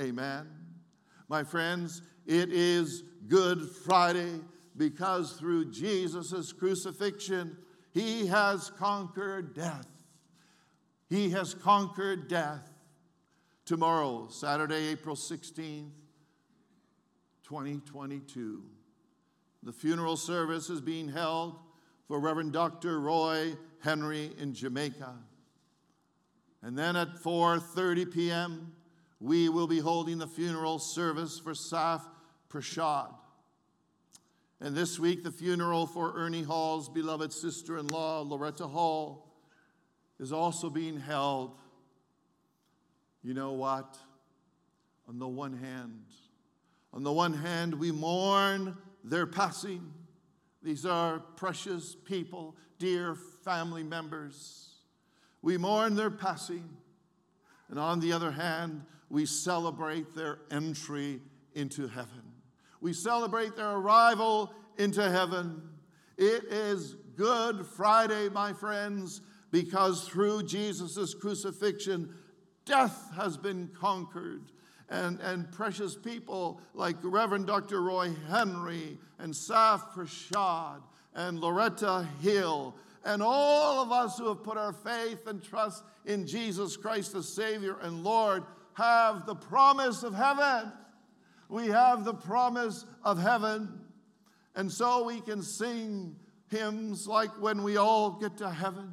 Amen. 0.00 0.48
My 1.28 1.44
friends, 1.44 2.02
it 2.26 2.52
is 2.52 3.02
Good 3.28 3.68
Friday 3.68 4.40
because 4.76 5.32
through 5.32 5.70
Jesus' 5.70 6.52
crucifixion, 6.52 7.56
he 7.92 8.26
has 8.26 8.70
conquered 8.70 9.54
death. 9.54 9.88
He 11.08 11.30
has 11.30 11.54
conquered 11.54 12.28
death. 12.28 12.68
Tomorrow, 13.64 14.28
Saturday, 14.28 14.88
April 14.88 15.16
16th, 15.16 15.90
2022, 17.44 18.62
the 19.62 19.72
funeral 19.72 20.16
service 20.16 20.70
is 20.70 20.80
being 20.80 21.08
held 21.08 21.58
for 22.06 22.20
Reverend 22.20 22.52
Dr. 22.52 23.00
Roy 23.00 23.56
Henry 23.80 24.30
in 24.38 24.54
Jamaica. 24.54 25.14
And 26.62 26.78
then 26.78 26.96
at 26.96 27.16
4:30 27.22 28.12
p.m., 28.12 28.72
we 29.20 29.48
will 29.48 29.66
be 29.66 29.78
holding 29.78 30.18
the 30.18 30.26
funeral 30.26 30.78
service 30.78 31.38
for 31.38 31.52
Saf 31.52 32.02
Prashad. 32.48 33.14
And 34.60 34.74
this 34.74 34.98
week, 34.98 35.22
the 35.22 35.30
funeral 35.30 35.86
for 35.86 36.14
Ernie 36.16 36.42
Hall's 36.42 36.88
beloved 36.88 37.32
sister 37.32 37.76
in 37.76 37.88
law, 37.88 38.22
Loretta 38.22 38.66
Hall, 38.66 39.26
is 40.18 40.32
also 40.32 40.70
being 40.70 40.98
held. 40.98 41.56
You 43.22 43.34
know 43.34 43.52
what? 43.52 43.98
On 45.08 45.18
the 45.18 45.28
one 45.28 45.56
hand, 45.56 46.04
on 46.92 47.02
the 47.02 47.12
one 47.12 47.34
hand, 47.34 47.74
we 47.74 47.92
mourn 47.92 48.76
their 49.04 49.26
passing. 49.26 49.92
These 50.62 50.86
are 50.86 51.18
precious 51.18 51.94
people, 51.94 52.56
dear 52.78 53.14
family 53.44 53.82
members. 53.82 54.76
We 55.42 55.58
mourn 55.58 55.94
their 55.94 56.10
passing. 56.10 56.68
And 57.68 57.78
on 57.78 58.00
the 58.00 58.12
other 58.12 58.30
hand, 58.30 58.84
we 59.10 59.26
celebrate 59.26 60.14
their 60.14 60.38
entry 60.50 61.20
into 61.54 61.86
heaven. 61.86 62.25
We 62.86 62.92
celebrate 62.92 63.56
their 63.56 63.72
arrival 63.72 64.52
into 64.78 65.10
heaven. 65.10 65.60
It 66.16 66.44
is 66.44 66.94
Good 67.16 67.66
Friday, 67.66 68.28
my 68.28 68.52
friends, 68.52 69.22
because 69.50 70.06
through 70.06 70.44
Jesus' 70.44 71.12
crucifixion, 71.12 72.14
death 72.64 73.10
has 73.16 73.36
been 73.36 73.70
conquered. 73.76 74.52
And, 74.88 75.18
and 75.18 75.50
precious 75.50 75.96
people 75.96 76.60
like 76.74 76.94
Reverend 77.02 77.48
Dr. 77.48 77.82
Roy 77.82 78.14
Henry 78.30 78.98
and 79.18 79.34
Saf 79.34 79.90
Prashad 79.90 80.80
and 81.12 81.40
Loretta 81.40 82.06
Hill 82.22 82.76
and 83.04 83.20
all 83.20 83.82
of 83.82 83.90
us 83.90 84.16
who 84.16 84.28
have 84.28 84.44
put 84.44 84.56
our 84.56 84.72
faith 84.72 85.26
and 85.26 85.42
trust 85.42 85.82
in 86.04 86.24
Jesus 86.24 86.76
Christ, 86.76 87.14
the 87.14 87.24
Savior 87.24 87.78
and 87.82 88.04
Lord, 88.04 88.44
have 88.74 89.26
the 89.26 89.34
promise 89.34 90.04
of 90.04 90.14
heaven. 90.14 90.70
We 91.48 91.68
have 91.68 92.04
the 92.04 92.14
promise 92.14 92.84
of 93.04 93.20
heaven. 93.20 93.80
And 94.54 94.70
so 94.70 95.04
we 95.04 95.20
can 95.20 95.42
sing 95.42 96.16
hymns 96.48 97.06
like 97.06 97.30
when 97.40 97.62
we 97.62 97.76
all 97.76 98.12
get 98.12 98.38
to 98.38 98.50
heaven. 98.50 98.92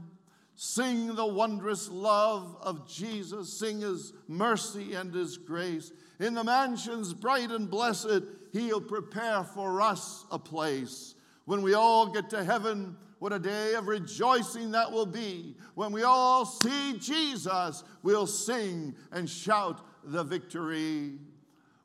Sing 0.55 1.15
the 1.15 1.25
wondrous 1.25 1.89
love 1.89 2.55
of 2.61 2.87
Jesus, 2.87 3.57
sing 3.57 3.81
his 3.81 4.13
mercy 4.27 4.93
and 4.93 5.13
his 5.13 5.37
grace. 5.37 5.91
In 6.19 6.35
the 6.35 6.43
mansions 6.43 7.13
bright 7.13 7.49
and 7.49 7.69
blessed, 7.69 8.21
he'll 8.51 8.81
prepare 8.81 9.43
for 9.43 9.81
us 9.81 10.25
a 10.31 10.37
place. 10.37 11.15
When 11.45 11.63
we 11.63 11.73
all 11.73 12.07
get 12.07 12.29
to 12.29 12.43
heaven, 12.43 12.95
what 13.19 13.33
a 13.33 13.39
day 13.39 13.73
of 13.73 13.87
rejoicing 13.87 14.71
that 14.71 14.91
will 14.91 15.05
be. 15.05 15.55
When 15.75 15.91
we 15.91 16.03
all 16.03 16.45
see 16.45 16.97
Jesus, 16.99 17.83
we'll 18.03 18.27
sing 18.27 18.95
and 19.11 19.29
shout 19.29 19.81
the 20.03 20.23
victory. 20.23 21.13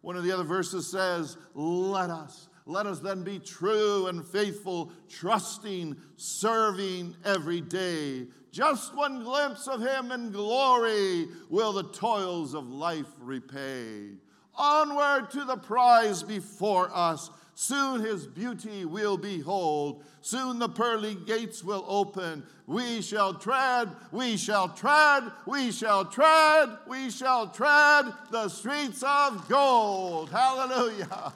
One 0.01 0.17
of 0.17 0.25
the 0.25 0.33
other 0.33 0.45
verses 0.45 0.87
says, 0.87 1.37
Let 1.55 2.11
us, 2.11 2.49
let 2.67 2.87
us 2.87 3.01
then 3.01 3.23
be 3.25 3.39
true 3.39 4.07
and 4.07 4.27
faithful, 4.27 4.93
trusting, 5.09 5.97
serving 6.17 7.17
every 7.25 7.61
day. 7.61 8.27
Just 8.51 8.95
one 8.95 9.25
glimpse 9.25 9.67
of 9.67 9.81
Him 9.81 10.13
in 10.13 10.31
glory 10.31 11.29
will 11.49 11.73
the 11.73 11.85
toils 11.85 12.55
of 12.55 12.69
life 12.69 13.07
repay. 13.21 14.11
Onward 14.55 15.31
to 15.31 15.45
the 15.45 15.57
prize 15.57 16.23
before 16.23 16.91
us. 16.93 17.31
Soon 17.61 18.03
his 18.03 18.25
beauty 18.25 18.85
we'll 18.85 19.17
behold. 19.17 20.05
Soon 20.21 20.61
the 20.61 20.69
pearly 20.69 21.17
gates 21.17 21.65
will 21.65 21.85
open. 21.89 22.45
We 22.69 23.03
shall 23.03 23.35
tread, 23.35 23.91
we 24.13 24.37
shall 24.37 24.69
tread, 24.69 25.25
we 25.45 25.73
shall 25.73 26.05
tread, 26.05 26.79
we 26.87 27.11
shall 27.11 27.49
tread 27.49 28.13
the 28.31 28.49
streets 28.49 29.03
of 29.03 29.49
gold. 29.49 30.31
Hallelujah. 30.31 31.33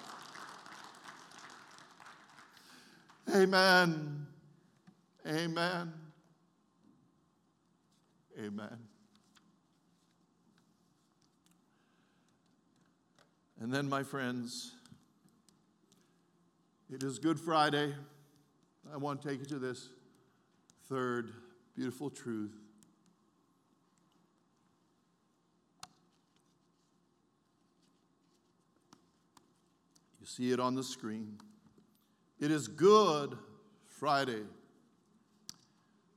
Amen. 3.34 4.24
Amen. 5.26 5.92
Amen. 8.38 8.78
And 13.60 13.74
then, 13.74 13.88
my 13.88 14.04
friends, 14.04 14.72
it 16.92 17.02
is 17.02 17.18
Good 17.18 17.40
Friday. 17.40 17.94
I 18.92 18.98
want 18.98 19.22
to 19.22 19.28
take 19.28 19.38
you 19.40 19.46
to 19.46 19.58
this 19.58 19.88
third 20.90 21.32
beautiful 21.74 22.10
truth. 22.10 22.52
You 30.20 30.26
see 30.26 30.52
it 30.52 30.60
on 30.60 30.74
the 30.74 30.84
screen. 30.84 31.38
It 32.38 32.50
is 32.50 32.68
Good 32.68 33.38
Friday 33.86 34.42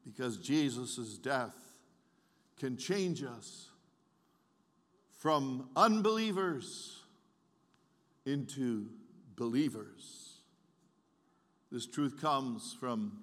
because 0.03 0.37
Jesus' 0.37 1.17
death 1.17 1.55
can 2.59 2.75
change 2.75 3.23
us 3.23 3.69
from 5.19 5.69
unbelievers 5.77 6.99
into 8.25 8.87
believers. 9.37 10.34
This 11.71 11.87
truth 11.87 12.21
comes 12.21 12.75
from 12.79 13.19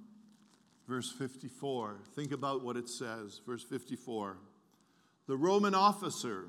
verse 0.88 1.10
54. 1.10 2.00
Think 2.14 2.32
about 2.32 2.64
what 2.64 2.76
it 2.76 2.88
says. 2.88 3.40
Verse 3.46 3.64
54. 3.64 4.36
The 5.26 5.36
Roman 5.36 5.74
officer 5.74 6.48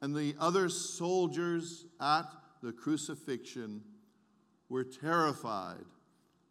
and 0.00 0.14
the 0.14 0.34
other 0.40 0.68
soldiers 0.68 1.84
at 2.00 2.24
the 2.62 2.72
crucifixion 2.72 3.82
were 4.68 4.84
terrified 4.84 5.84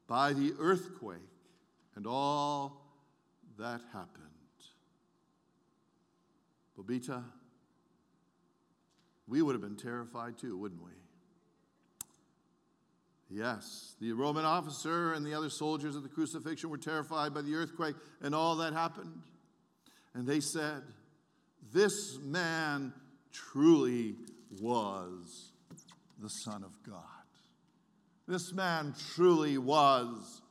by 0.08 0.34
the 0.34 0.53
earthquake 0.60 1.19
and 1.95 2.05
all 2.08 2.81
that 3.58 3.81
happened. 3.91 4.21
Bobita, 6.77 7.23
we 9.27 9.41
would 9.41 9.55
have 9.55 9.62
been 9.62 9.77
terrified 9.77 10.38
too, 10.38 10.58
wouldn't 10.58 10.84
we? 10.84 10.91
Yes, 13.29 13.95
the 13.99 14.11
Roman 14.13 14.45
officer 14.45 15.13
and 15.13 15.25
the 15.25 15.33
other 15.33 15.49
soldiers 15.49 15.95
at 15.95 16.03
the 16.03 16.09
crucifixion 16.09 16.69
were 16.69 16.77
terrified 16.77 17.33
by 17.33 17.41
the 17.41 17.55
earthquake 17.55 17.95
and 18.21 18.35
all 18.35 18.57
that 18.57 18.73
happened. 18.73 19.23
And 20.13 20.27
they 20.27 20.39
said, 20.39 20.83
This 21.73 22.19
man 22.21 22.93
truly 23.31 24.15
was 24.61 25.51
the 26.21 26.29
Son 26.29 26.63
of 26.63 26.71
God. 26.83 27.01
This 28.27 28.53
man 28.53 28.93
truly 29.15 29.57
was 29.57 30.41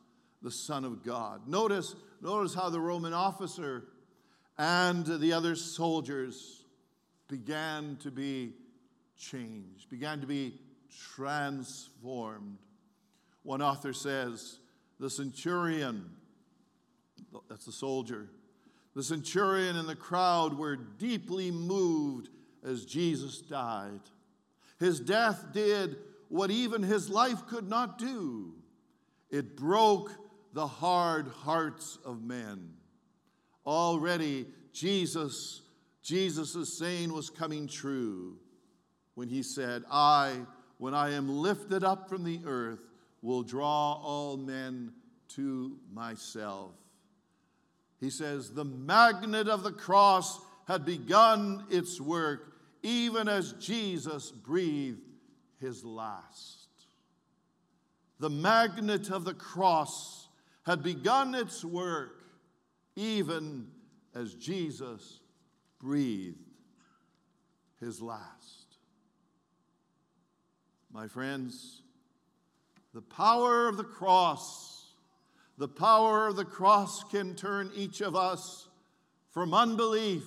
the 0.41 0.51
Son 0.51 0.85
of 0.85 1.03
God. 1.03 1.47
Notice, 1.47 1.95
notice 2.21 2.53
how 2.53 2.69
the 2.69 2.79
Roman 2.79 3.13
officer 3.13 3.85
and 4.57 5.05
the 5.05 5.33
other 5.33 5.55
soldiers 5.55 6.63
began 7.27 7.97
to 8.03 8.11
be 8.11 8.53
changed, 9.17 9.89
began 9.89 10.21
to 10.21 10.27
be 10.27 10.53
transformed. 11.13 12.57
One 13.43 13.61
author 13.61 13.93
says, 13.93 14.59
the 14.99 15.09
centurion, 15.09 16.09
that's 17.49 17.65
the 17.65 17.71
soldier, 17.71 18.29
the 18.95 19.03
centurion 19.03 19.75
and 19.75 19.87
the 19.87 19.95
crowd 19.95 20.57
were 20.57 20.75
deeply 20.75 21.51
moved 21.51 22.29
as 22.65 22.85
Jesus 22.85 23.41
died. 23.41 23.99
His 24.79 24.99
death 24.99 25.47
did 25.53 25.97
what 26.29 26.49
even 26.49 26.81
his 26.81 27.09
life 27.09 27.45
could 27.47 27.69
not 27.69 27.97
do 27.97 28.53
it 29.29 29.57
broke 29.57 30.11
the 30.53 30.65
hard 30.65 31.27
hearts 31.27 31.97
of 32.05 32.23
men. 32.23 32.71
Already, 33.65 34.45
Jesus, 34.71 35.61
Jesus' 36.01 36.77
saying 36.77 37.11
was 37.11 37.29
coming 37.29 37.67
true 37.67 38.37
when 39.15 39.27
he 39.27 39.43
said, 39.43 39.83
I, 39.91 40.37
when 40.77 40.93
I 40.93 41.13
am 41.13 41.29
lifted 41.29 41.83
up 41.83 42.09
from 42.09 42.23
the 42.23 42.41
earth, 42.45 42.79
will 43.21 43.43
draw 43.43 43.93
all 43.93 44.37
men 44.37 44.91
to 45.29 45.77
myself. 45.93 46.71
He 47.99 48.09
says, 48.09 48.51
The 48.51 48.65
magnet 48.65 49.47
of 49.47 49.63
the 49.63 49.71
cross 49.71 50.39
had 50.67 50.85
begun 50.85 51.65
its 51.69 51.99
work 51.99 52.53
even 52.83 53.27
as 53.27 53.53
Jesus 53.53 54.31
breathed 54.31 55.01
his 55.59 55.83
last. 55.83 56.67
The 58.19 58.29
magnet 58.29 59.09
of 59.09 59.25
the 59.25 59.33
cross 59.33 60.29
had 60.65 60.83
begun 60.83 61.33
its 61.35 61.65
work 61.65 62.23
even 62.95 63.67
as 64.13 64.35
Jesus 64.35 65.19
breathed 65.79 66.37
his 67.79 68.01
last. 68.01 68.74
My 70.95 71.09
friends, 71.09 71.81
the 72.93 73.01
power 73.01 73.67
of 73.67 73.75
the 73.75 73.83
cross, 73.83 74.93
the 75.57 75.67
power 75.67 76.27
of 76.27 76.37
the 76.37 76.45
cross 76.45 77.03
can 77.03 77.35
turn 77.35 77.69
each 77.75 77.99
of 77.99 78.15
us 78.15 78.69
from 79.31 79.53
unbelief 79.53 80.23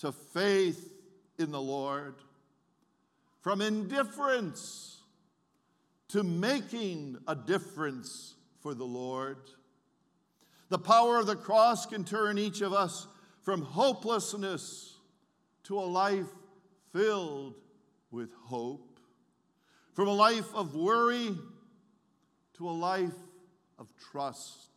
to 0.00 0.12
faith 0.12 0.92
in 1.38 1.50
the 1.50 1.62
Lord, 1.62 2.16
from 3.40 3.62
indifference 3.62 4.98
to 6.08 6.22
making 6.22 7.16
a 7.26 7.34
difference 7.34 8.34
for 8.60 8.74
the 8.74 8.84
Lord. 8.84 9.38
The 10.68 10.78
power 10.78 11.18
of 11.18 11.26
the 11.26 11.36
cross 11.36 11.86
can 11.86 12.04
turn 12.04 12.36
each 12.36 12.60
of 12.60 12.74
us 12.74 13.06
from 13.40 13.62
hopelessness 13.62 14.98
to 15.62 15.78
a 15.78 15.80
life 15.80 16.28
filled 16.92 17.54
with 18.10 18.28
hope, 18.44 18.83
from 19.94 20.08
a 20.08 20.12
life 20.12 20.52
of 20.54 20.74
worry 20.74 21.36
to 22.58 22.68
a 22.68 22.70
life 22.70 23.14
of 23.78 23.88
trust. 24.10 24.68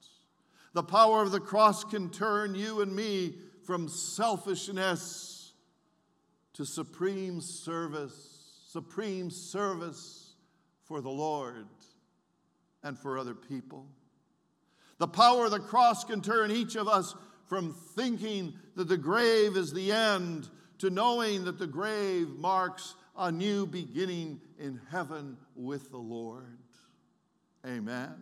The 0.73 0.83
power 0.83 1.21
of 1.21 1.31
the 1.31 1.39
cross 1.39 1.83
can 1.83 2.09
turn 2.09 2.55
you 2.55 2.81
and 2.81 2.95
me 2.95 3.35
from 3.65 3.89
selfishness 3.89 5.53
to 6.53 6.65
supreme 6.65 7.41
service, 7.41 8.63
supreme 8.67 9.29
service 9.29 10.35
for 10.85 11.01
the 11.01 11.09
Lord 11.09 11.67
and 12.83 12.97
for 12.97 13.17
other 13.17 13.35
people. 13.35 13.87
The 14.99 15.07
power 15.07 15.45
of 15.45 15.51
the 15.51 15.59
cross 15.59 16.03
can 16.03 16.21
turn 16.21 16.51
each 16.51 16.75
of 16.75 16.87
us 16.87 17.15
from 17.47 17.73
thinking 17.95 18.53
that 18.75 18.87
the 18.87 18.97
grave 18.97 19.57
is 19.57 19.73
the 19.73 19.91
end 19.91 20.49
to 20.79 20.89
knowing 20.89 21.45
that 21.45 21.57
the 21.57 21.67
grave 21.67 22.29
marks 22.37 22.95
a 23.17 23.31
new 23.31 23.65
beginning 23.65 24.39
in 24.59 24.79
heaven 24.91 25.37
with 25.55 25.91
the 25.91 25.97
Lord. 25.97 26.59
Amen. 27.65 28.13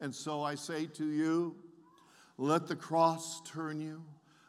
And 0.00 0.14
so 0.14 0.42
I 0.42 0.54
say 0.54 0.86
to 0.86 1.06
you, 1.06 1.56
let 2.36 2.66
the 2.66 2.76
cross 2.76 3.40
turn 3.42 3.80
you. 3.80 4.02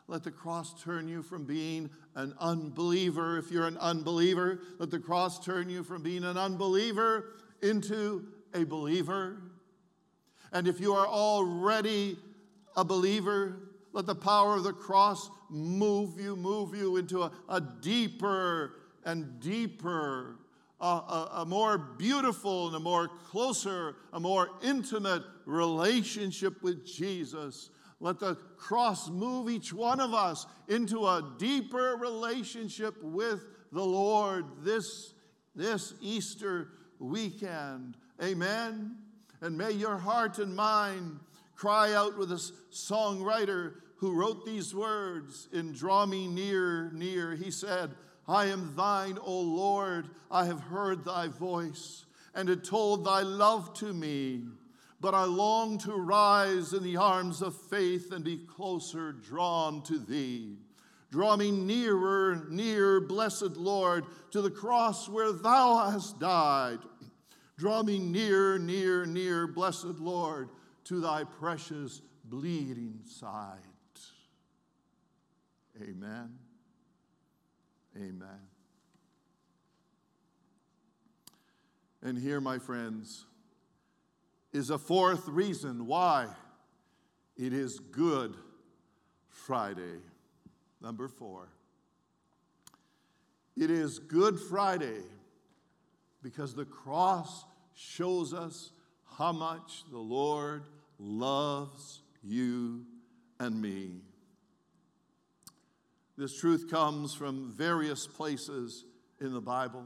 Let 0.07 0.23
the 0.23 0.31
cross 0.31 0.83
turn 0.83 1.07
you 1.07 1.23
from 1.23 1.45
being 1.45 1.89
an 2.15 2.35
unbeliever. 2.39 3.38
If 3.38 3.51
you're 3.51 3.67
an 3.67 3.77
unbeliever, 3.77 4.59
let 4.77 4.91
the 4.91 4.99
cross 4.99 5.43
turn 5.43 5.69
you 5.69 5.83
from 5.83 6.03
being 6.03 6.23
an 6.23 6.38
unbeliever 6.38 7.33
into 7.61 8.27
a 8.53 8.63
believer. 8.63 9.41
And 10.51 10.67
if 10.67 10.79
you 10.79 10.93
are 10.93 11.07
already 11.07 12.17
a 12.75 12.83
believer, 12.83 13.57
let 13.93 14.05
the 14.05 14.15
power 14.15 14.55
of 14.55 14.63
the 14.63 14.73
cross 14.73 15.29
move 15.49 16.19
you, 16.19 16.35
move 16.35 16.75
you 16.75 16.97
into 16.97 17.23
a, 17.23 17.31
a 17.49 17.61
deeper 17.81 18.73
and 19.05 19.39
deeper, 19.39 20.38
a, 20.79 20.85
a, 20.85 21.31
a 21.38 21.45
more 21.45 21.77
beautiful 21.77 22.67
and 22.67 22.75
a 22.75 22.79
more 22.79 23.09
closer, 23.29 23.95
a 24.13 24.19
more 24.19 24.49
intimate 24.63 25.23
relationship 25.45 26.61
with 26.61 26.85
Jesus 26.85 27.69
let 27.99 28.19
the 28.19 28.35
cross 28.57 29.09
move 29.09 29.49
each 29.49 29.73
one 29.73 29.99
of 29.99 30.13
us 30.13 30.45
into 30.67 31.05
a 31.05 31.33
deeper 31.38 31.97
relationship 31.99 32.95
with 33.01 33.43
the 33.71 33.83
Lord 33.83 34.45
this, 34.63 35.13
this 35.55 35.93
Easter 36.01 36.69
weekend. 36.99 37.97
Amen. 38.21 38.97
And 39.41 39.57
may 39.57 39.71
your 39.71 39.97
heart 39.97 40.39
and 40.39 40.55
mind 40.55 41.19
cry 41.55 41.93
out 41.93 42.17
with 42.17 42.29
this 42.29 42.51
songwriter 42.71 43.75
who 43.97 44.13
wrote 44.13 44.45
these 44.45 44.75
words 44.75 45.47
in 45.53 45.71
Draw 45.71 46.05
Me 46.05 46.27
Near, 46.27 46.91
Near. 46.93 47.33
He 47.33 47.49
said, 47.49 47.91
I 48.27 48.45
am 48.45 48.75
thine, 48.75 49.17
O 49.21 49.39
Lord. 49.39 50.09
I 50.31 50.45
have 50.45 50.59
heard 50.59 51.05
thy 51.05 51.27
voice, 51.27 52.05
and 52.33 52.49
it 52.49 52.63
told 52.63 53.05
thy 53.05 53.21
love 53.21 53.73
to 53.75 53.93
me 53.93 54.45
but 55.05 55.13
I 55.13 55.25
long 55.25 55.77
to 55.79 55.93
rise 55.93 56.73
in 56.73 56.81
the 56.81 56.97
arms 56.97 57.43
of 57.43 57.55
faith 57.55 58.11
and 58.11 58.23
be 58.23 58.38
closer 58.38 59.11
drawn 59.11 59.83
to 59.83 59.99
thee. 59.99 60.57
Draw 61.11 61.38
me 61.38 61.51
nearer, 61.51 62.47
near, 62.49 62.99
blessed 62.99 63.55
Lord, 63.55 64.05
to 64.31 64.41
the 64.41 64.49
cross 64.49 65.07
where 65.07 65.31
thou 65.31 65.91
hast 65.91 66.19
died. 66.19 66.79
Draw 67.55 67.83
me 67.83 67.99
near, 67.99 68.57
near, 68.57 69.05
near, 69.05 69.45
blessed 69.45 69.99
Lord, 69.99 70.49
to 70.85 70.99
thy 70.99 71.23
precious 71.23 72.01
bleeding 72.23 73.01
side. 73.05 73.59
Amen. 75.79 76.44
Amen. 77.95 78.41
And 82.01 82.17
here, 82.17 82.41
my 82.41 82.60
friends, 82.60 83.25
is 84.53 84.69
a 84.69 84.77
fourth 84.77 85.27
reason 85.27 85.88
why 85.88 86.27
it 87.36 87.53
is 87.53 87.79
Good 87.79 88.36
Friday. 89.27 89.99
Number 90.81 91.08
four. 91.08 91.49
It 93.58 93.71
is 93.71 93.99
Good 93.99 94.39
Friday 94.39 95.01
because 96.21 96.53
the 96.53 96.65
cross 96.65 97.45
shows 97.73 98.34
us 98.34 98.71
how 99.17 99.31
much 99.31 99.84
the 99.89 99.97
Lord 99.97 100.63
loves 100.99 102.01
you 102.23 102.86
and 103.39 103.62
me. 103.62 104.01
This 106.17 106.39
truth 106.39 106.71
comes 106.71 107.13
from 107.13 107.51
various 107.51 108.08
places 108.08 108.86
in 109.19 109.34
the 109.34 109.41
Bible. 109.41 109.86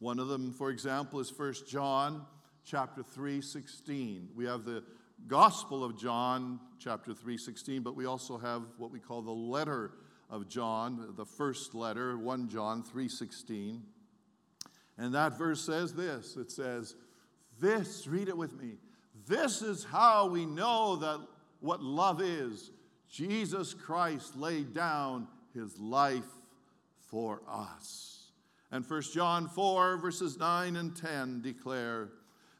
One 0.00 0.18
of 0.18 0.26
them, 0.26 0.52
for 0.52 0.70
example, 0.70 1.20
is 1.20 1.32
1 1.36 1.54
John 1.68 2.26
chapter 2.64 3.04
3, 3.04 3.40
16. 3.40 4.30
We 4.34 4.44
have 4.46 4.64
the 4.64 4.82
Gospel 5.28 5.84
of 5.84 5.96
John, 5.96 6.58
chapter 6.80 7.14
3, 7.14 7.38
16, 7.38 7.82
but 7.82 7.94
we 7.94 8.06
also 8.06 8.38
have 8.38 8.62
what 8.76 8.90
we 8.90 8.98
call 8.98 9.22
the 9.22 9.30
letter 9.30 9.92
of 10.28 10.48
John, 10.48 11.14
the 11.16 11.26
first 11.26 11.76
letter, 11.76 12.18
1 12.18 12.48
John 12.48 12.82
3, 12.82 13.08
16. 13.08 13.84
And 14.98 15.14
that 15.14 15.38
verse 15.38 15.64
says 15.64 15.94
this 15.94 16.36
it 16.36 16.50
says, 16.50 16.96
This, 17.60 18.08
read 18.08 18.28
it 18.28 18.36
with 18.36 18.60
me, 18.60 18.72
this 19.28 19.62
is 19.62 19.84
how 19.84 20.26
we 20.26 20.44
know 20.44 20.96
that 20.96 21.20
what 21.60 21.80
love 21.80 22.20
is. 22.20 22.72
Jesus 23.12 23.74
Christ 23.74 24.36
laid 24.36 24.72
down 24.72 25.28
his 25.54 25.78
life 25.78 26.24
for 27.10 27.42
us. 27.46 28.32
And 28.70 28.88
1 28.88 29.02
John 29.14 29.48
4, 29.48 29.98
verses 29.98 30.38
9 30.38 30.76
and 30.76 30.96
10 30.96 31.42
declare, 31.42 32.08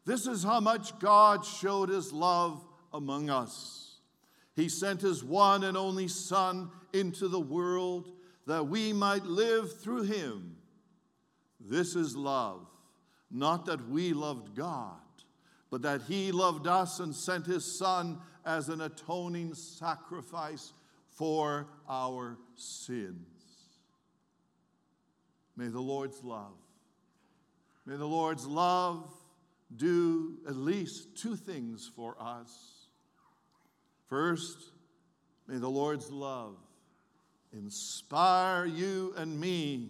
this 0.04 0.26
is 0.26 0.42
how 0.42 0.60
much 0.60 0.98
God 0.98 1.46
showed 1.46 1.88
his 1.88 2.12
love 2.12 2.64
among 2.92 3.30
us. 3.30 3.96
He 4.54 4.68
sent 4.68 5.00
his 5.00 5.24
one 5.24 5.64
and 5.64 5.76
only 5.76 6.08
Son 6.08 6.70
into 6.92 7.28
the 7.28 7.40
world 7.40 8.10
that 8.46 8.66
we 8.66 8.92
might 8.92 9.24
live 9.24 9.80
through 9.80 10.02
him. 10.02 10.56
This 11.60 11.94
is 11.94 12.16
love, 12.16 12.66
not 13.30 13.66
that 13.66 13.88
we 13.88 14.12
loved 14.12 14.54
God, 14.54 15.00
but 15.72 15.80
that 15.80 16.02
he 16.02 16.30
loved 16.32 16.66
us 16.66 17.00
and 17.00 17.14
sent 17.14 17.46
his 17.46 17.64
Son 17.64 18.18
as 18.44 18.68
an 18.68 18.82
atoning 18.82 19.54
sacrifice 19.54 20.74
for 21.08 21.66
our 21.88 22.36
sins. 22.56 23.16
May 25.56 25.68
the 25.68 25.80
Lord's 25.80 26.22
love, 26.22 26.58
may 27.86 27.96
the 27.96 28.04
Lord's 28.04 28.46
love 28.46 29.08
do 29.74 30.36
at 30.46 30.56
least 30.56 31.16
two 31.16 31.36
things 31.36 31.90
for 31.96 32.16
us. 32.20 32.88
First, 34.10 34.58
may 35.48 35.56
the 35.56 35.70
Lord's 35.70 36.10
love 36.10 36.56
inspire 37.54 38.66
you 38.66 39.14
and 39.16 39.40
me 39.40 39.88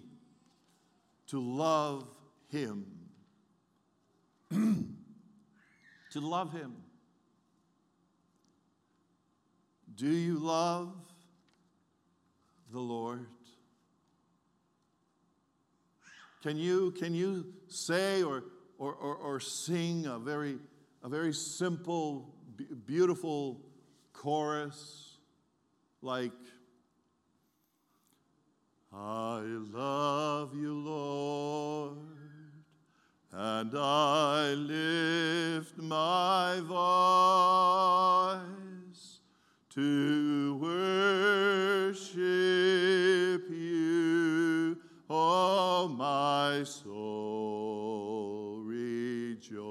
to 1.26 1.40
love 1.40 2.08
Him. 2.50 2.86
to 6.12 6.20
love 6.20 6.52
Him. 6.52 6.74
Do 9.94 10.08
you 10.08 10.38
love 10.38 10.94
the 12.70 12.80
Lord? 12.80 13.26
Can 16.42 16.56
you, 16.56 16.90
can 16.92 17.14
you 17.14 17.52
say 17.68 18.22
or, 18.22 18.44
or, 18.78 18.92
or, 18.94 19.14
or 19.16 19.40
sing 19.40 20.06
a 20.06 20.18
very, 20.18 20.58
a 21.02 21.08
very 21.08 21.32
simple, 21.32 22.34
beautiful 22.86 23.60
chorus 24.12 25.18
like, 26.00 26.32
I 28.92 29.40
love 29.70 30.54
you, 30.54 30.74
Lord, 30.74 31.96
and 33.32 33.72
I 33.74 34.52
lift 34.52 35.78
my 35.78 36.60
voice 36.60 36.80
to 39.70 40.56
worship 40.60 42.12
you, 43.50 44.76
oh 45.08 45.88
my 45.88 46.62
soul, 46.64 48.60
rejoice. 48.62 49.62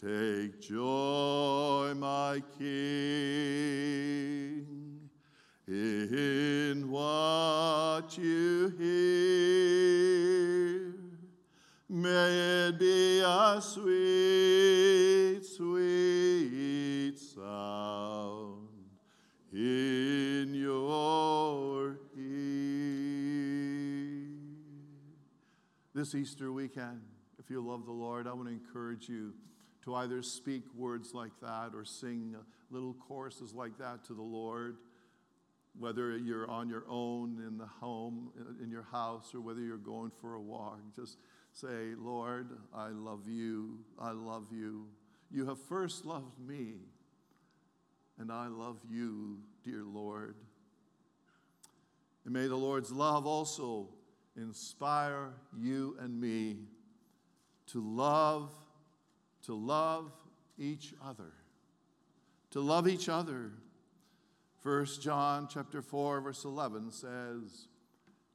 Take 0.00 0.60
joy, 0.60 1.94
my 1.96 2.42
King 2.58 3.92
in 5.68 6.90
what 6.90 8.18
you 8.18 8.74
hear. 8.76 10.01
May 11.94 12.68
it 12.68 12.78
be 12.78 13.20
a 13.20 13.60
sweet, 13.60 15.42
sweet 15.44 17.18
sound 17.18 18.68
in 19.52 20.54
your 20.54 21.98
ear. 22.16 22.30
This 25.94 26.14
Easter 26.14 26.50
weekend, 26.50 27.02
if 27.38 27.50
you 27.50 27.60
love 27.60 27.84
the 27.84 27.92
Lord, 27.92 28.26
I 28.26 28.32
want 28.32 28.48
to 28.48 28.54
encourage 28.54 29.10
you 29.10 29.34
to 29.84 29.94
either 29.96 30.22
speak 30.22 30.62
words 30.74 31.12
like 31.12 31.32
that 31.42 31.72
or 31.74 31.84
sing 31.84 32.34
little 32.70 32.94
choruses 32.94 33.52
like 33.52 33.76
that 33.76 34.02
to 34.04 34.14
the 34.14 34.22
Lord 34.22 34.78
whether 35.78 36.16
you're 36.16 36.50
on 36.50 36.68
your 36.68 36.84
own 36.88 37.42
in 37.46 37.56
the 37.56 37.66
home, 37.66 38.30
in 38.62 38.70
your 38.70 38.86
house, 38.92 39.34
or 39.34 39.40
whether 39.40 39.60
you're 39.60 39.76
going 39.78 40.10
for 40.20 40.34
a 40.34 40.40
walk, 40.40 40.78
just 40.94 41.16
say, 41.52 41.94
Lord, 41.98 42.48
I 42.74 42.88
love 42.88 43.28
you. 43.28 43.78
I 43.98 44.10
love 44.12 44.46
you. 44.52 44.86
You 45.30 45.46
have 45.46 45.60
first 45.60 46.04
loved 46.04 46.38
me, 46.38 46.74
and 48.18 48.30
I 48.30 48.48
love 48.48 48.78
you, 48.90 49.38
dear 49.64 49.82
Lord. 49.84 50.36
And 52.24 52.34
may 52.34 52.46
the 52.46 52.56
Lord's 52.56 52.92
love 52.92 53.26
also 53.26 53.88
inspire 54.36 55.30
you 55.58 55.96
and 56.00 56.20
me 56.20 56.58
to 57.68 57.80
love, 57.80 58.50
to 59.46 59.54
love 59.54 60.12
each 60.58 60.94
other, 61.02 61.32
to 62.50 62.60
love 62.60 62.86
each 62.86 63.08
other 63.08 63.52
1 64.62 64.86
John 65.00 65.48
chapter 65.50 65.82
4 65.82 66.20
verse 66.20 66.44
11 66.44 66.92
says, 66.92 67.66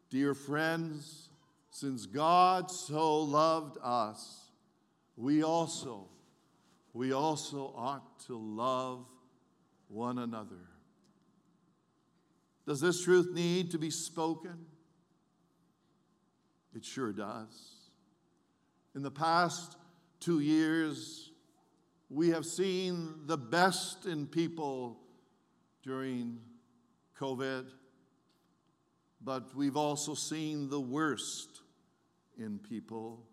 "Dear 0.10 0.34
friends, 0.34 1.30
since 1.69 2.06
God 2.06 2.71
so 2.71 3.21
loved 3.21 3.77
us, 3.82 4.51
we 5.15 5.43
also 5.43 6.10
we 6.93 7.12
also 7.12 7.73
ought 7.75 8.19
to 8.21 8.36
love 8.36 9.06
one 9.88 10.17
another." 10.17 10.67
Does 12.65 12.82
this 12.82 13.03
truth 13.03 13.32
need 13.32 13.71
to 13.71 13.77
be 13.77 13.91
spoken? 13.91 14.65
It 16.73 16.84
sure 16.84 17.13
does. 17.13 17.91
In 18.93 19.03
the 19.03 19.12
past 19.12 19.77
2 20.19 20.39
years, 20.39 21.32
we 22.10 22.30
have 22.30 22.45
seen 22.45 23.25
the 23.27 23.38
best 23.38 24.06
in 24.06 24.27
people 24.27 24.99
during 25.84 26.41
COVID, 27.15 27.71
but 29.21 29.56
we've 29.56 29.77
also 29.77 30.13
seen 30.13 30.69
the 30.69 30.80
worst 30.80 31.62
in 32.38 32.60
people. 32.60 33.23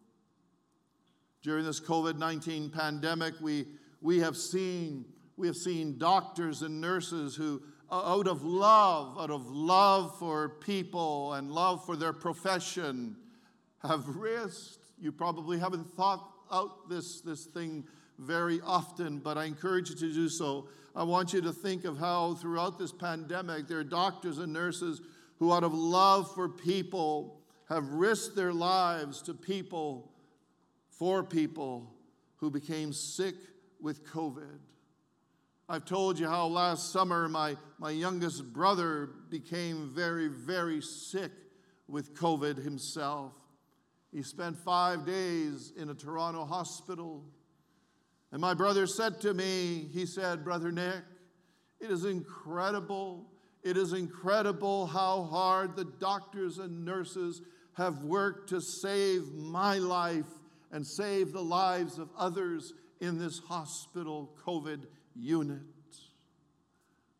During 1.42 1.64
this 1.64 1.80
COVID 1.80 2.18
19 2.18 2.70
pandemic, 2.70 3.34
we, 3.40 3.66
we, 4.00 4.20
have 4.20 4.36
seen, 4.36 5.04
we 5.36 5.46
have 5.46 5.56
seen 5.56 5.98
doctors 5.98 6.62
and 6.62 6.80
nurses 6.80 7.36
who, 7.36 7.62
out 7.92 8.26
of 8.26 8.42
love, 8.42 9.18
out 9.18 9.30
of 9.30 9.46
love 9.50 10.18
for 10.18 10.48
people 10.48 11.34
and 11.34 11.52
love 11.52 11.84
for 11.84 11.96
their 11.96 12.12
profession, 12.12 13.16
have 13.82 14.08
risked. 14.08 14.78
You 14.98 15.12
probably 15.12 15.58
haven't 15.58 15.94
thought 15.94 16.30
out 16.50 16.88
this, 16.88 17.20
this 17.20 17.44
thing 17.44 17.84
very 18.18 18.60
often, 18.64 19.18
but 19.18 19.36
I 19.36 19.44
encourage 19.44 19.90
you 19.90 19.96
to 19.96 20.12
do 20.12 20.28
so 20.28 20.68
I 20.96 21.02
want 21.02 21.32
you 21.32 21.40
to 21.40 21.52
think 21.52 21.84
of 21.84 21.98
how 21.98 22.34
throughout 22.34 22.78
this 22.78 22.92
pandemic, 22.92 23.66
there 23.66 23.78
are 23.78 23.84
doctors 23.84 24.38
and 24.38 24.52
nurses 24.52 25.00
who, 25.38 25.52
out 25.52 25.64
of 25.64 25.74
love 25.74 26.34
for 26.34 26.48
people, 26.48 27.40
have 27.68 27.88
risked 27.88 28.36
their 28.36 28.52
lives 28.52 29.22
to 29.22 29.34
people, 29.34 30.12
for 30.90 31.22
people 31.22 31.92
who 32.36 32.50
became 32.50 32.92
sick 32.92 33.34
with 33.80 34.06
COVID. 34.06 34.58
I've 35.68 35.86
told 35.86 36.18
you 36.18 36.26
how 36.26 36.46
last 36.46 36.92
summer 36.92 37.28
my, 37.28 37.56
my 37.78 37.90
youngest 37.90 38.52
brother 38.52 39.10
became 39.30 39.90
very, 39.94 40.28
very 40.28 40.82
sick 40.82 41.32
with 41.88 42.14
COVID 42.14 42.62
himself. 42.62 43.32
He 44.12 44.22
spent 44.22 44.56
five 44.56 45.06
days 45.06 45.72
in 45.76 45.90
a 45.90 45.94
Toronto 45.94 46.44
hospital. 46.44 47.24
And 48.30 48.40
my 48.40 48.52
brother 48.52 48.86
said 48.86 49.20
to 49.22 49.32
me, 49.32 49.88
he 49.92 50.06
said, 50.06 50.44
Brother 50.44 50.70
Nick, 50.70 51.02
it 51.80 51.90
is 51.90 52.04
incredible. 52.04 53.26
It 53.64 53.76
is 53.76 53.92
incredible 53.92 54.86
how 54.86 55.24
hard 55.24 55.74
the 55.74 55.86
doctors 55.86 56.58
and 56.58 56.84
nurses 56.84 57.42
have 57.72 58.04
worked 58.04 58.50
to 58.50 58.60
save 58.60 59.32
my 59.32 59.78
life 59.78 60.26
and 60.70 60.86
save 60.86 61.32
the 61.32 61.42
lives 61.42 61.98
of 61.98 62.10
others 62.16 62.74
in 63.00 63.18
this 63.18 63.38
hospital 63.38 64.36
COVID 64.46 64.84
unit. 65.16 65.62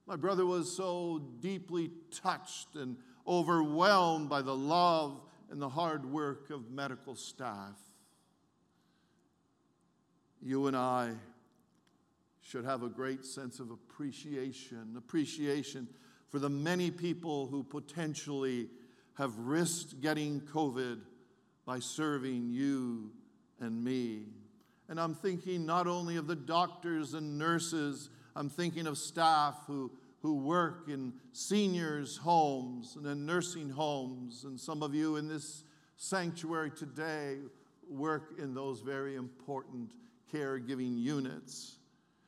My 0.06 0.16
brother 0.16 0.44
was 0.44 0.76
so 0.76 1.22
deeply 1.40 1.90
touched 2.10 2.76
and 2.76 2.96
overwhelmed 3.26 4.28
by 4.28 4.42
the 4.42 4.54
love 4.54 5.20
and 5.50 5.60
the 5.60 5.68
hard 5.68 6.04
work 6.04 6.50
of 6.50 6.70
medical 6.70 7.16
staff 7.16 7.78
you 10.44 10.66
and 10.66 10.76
I 10.76 11.14
should 12.42 12.66
have 12.66 12.82
a 12.82 12.88
great 12.88 13.24
sense 13.24 13.60
of 13.60 13.70
appreciation, 13.70 14.94
appreciation 14.96 15.88
for 16.34 16.40
the 16.40 16.50
many 16.50 16.90
people 16.90 17.46
who 17.46 17.62
potentially 17.62 18.66
have 19.16 19.38
risked 19.38 20.00
getting 20.00 20.40
COVID 20.40 20.98
by 21.64 21.78
serving 21.78 22.48
you 22.50 23.12
and 23.60 23.84
me. 23.84 24.24
And 24.88 24.98
I'm 24.98 25.14
thinking 25.14 25.64
not 25.64 25.86
only 25.86 26.16
of 26.16 26.26
the 26.26 26.34
doctors 26.34 27.14
and 27.14 27.38
nurses, 27.38 28.10
I'm 28.34 28.50
thinking 28.50 28.88
of 28.88 28.98
staff 28.98 29.60
who, 29.68 29.92
who 30.22 30.38
work 30.38 30.88
in 30.88 31.12
seniors' 31.30 32.16
homes 32.16 32.96
and 32.96 33.06
in 33.06 33.24
nursing 33.24 33.70
homes. 33.70 34.42
And 34.42 34.58
some 34.58 34.82
of 34.82 34.92
you 34.92 35.14
in 35.14 35.28
this 35.28 35.62
sanctuary 35.98 36.72
today 36.72 37.38
work 37.88 38.40
in 38.40 38.54
those 38.54 38.80
very 38.80 39.14
important 39.14 39.92
caregiving 40.32 41.00
units. 41.00 41.76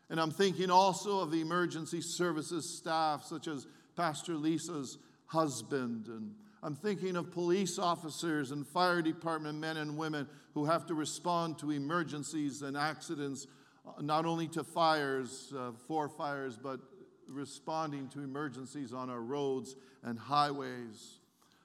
And 0.09 0.21
I'm 0.21 0.31
thinking 0.31 0.71
also 0.71 1.19
of 1.19 1.33
the 1.33 1.41
emergency 1.41 2.01
services 2.01 2.73
staff, 2.73 3.25
such 3.25 3.49
as 3.49 3.67
Pastor 3.97 4.35
Lisa's 4.35 4.99
husband. 5.27 6.07
And 6.09 6.35
I'm 6.63 6.75
thinking 6.75 7.17
of 7.17 7.31
police 7.31 7.79
officers 7.79 8.51
and 8.51 8.67
fire 8.67 9.03
department 9.03 9.59
men 9.59 9.79
and 9.79 9.97
women 9.97 10.29
who 10.55 10.65
have 10.67 10.87
to 10.87 10.95
respond 10.95 11.59
to 11.59 11.71
emergencies 11.71 12.63
and 12.63 12.77
accidents, 12.77 13.47
uh, 13.87 14.03
not 14.03 14.27
only 14.27 14.49
to 14.49 14.63
fires, 14.63 15.53
uh, 15.57 15.73
for 15.87 16.09
fires, 16.09 16.59
but 16.63 16.81
responding 17.29 18.09
to 18.09 18.21
emergencies 18.21 18.93
on 18.93 19.11
our 19.11 19.21
roads 19.21 19.75
and 20.05 20.19
highways. 20.19 21.19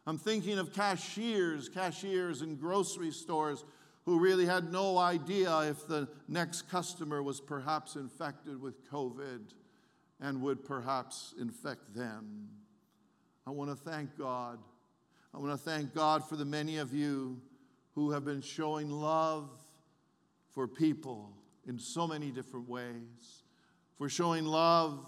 I'm 0.08 0.18
thinking 0.18 0.58
of 0.58 0.74
cashiers, 0.74 1.70
cashiers 1.70 2.42
in 2.42 2.56
grocery 2.56 3.12
stores 3.12 3.64
who 4.06 4.20
really 4.20 4.48
had 4.48 4.72
no 4.72 4.98
idea 4.98 5.60
if 5.60 5.88
the 5.88 6.08
next 6.28 6.64
customer 6.72 7.22
was 7.22 7.40
perhaps 7.40 7.96
infected 7.96 8.60
with 8.60 8.90
COVID 8.92 9.54
and 10.22 10.42
would 10.42 10.64
perhaps 10.64 11.34
infect 11.40 11.96
them. 11.96 12.48
I 13.46 13.50
want 13.50 13.72
to 13.72 13.76
thank 13.76 14.18
God. 14.18 14.60
I 15.34 15.40
want 15.40 15.52
to 15.52 15.58
thank 15.58 15.96
God 15.96 16.28
for 16.28 16.36
the 16.36 16.46
many 16.46 16.78
of 16.78 16.94
you 16.94 17.42
who 17.96 18.12
have 18.12 18.24
been 18.24 18.42
showing 18.42 18.90
love 18.90 19.50
for 20.54 20.68
people 20.68 21.34
in 21.68 21.80
so 21.80 22.08
many 22.08 22.32
different 22.32 22.70
ways, 22.70 23.44
for 23.98 24.10
showing 24.10 24.46
love 24.46 25.06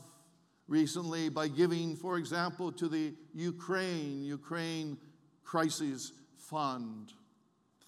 recently 0.67 1.30
by 1.30 1.47
giving, 1.47 1.95
for 1.95 2.17
example, 2.17 2.71
to 2.71 2.88
the 2.88 3.13
Ukraine, 3.34 4.23
Ukraine 4.23 4.97
Crisis 5.43 6.12
Fund. 6.38 7.12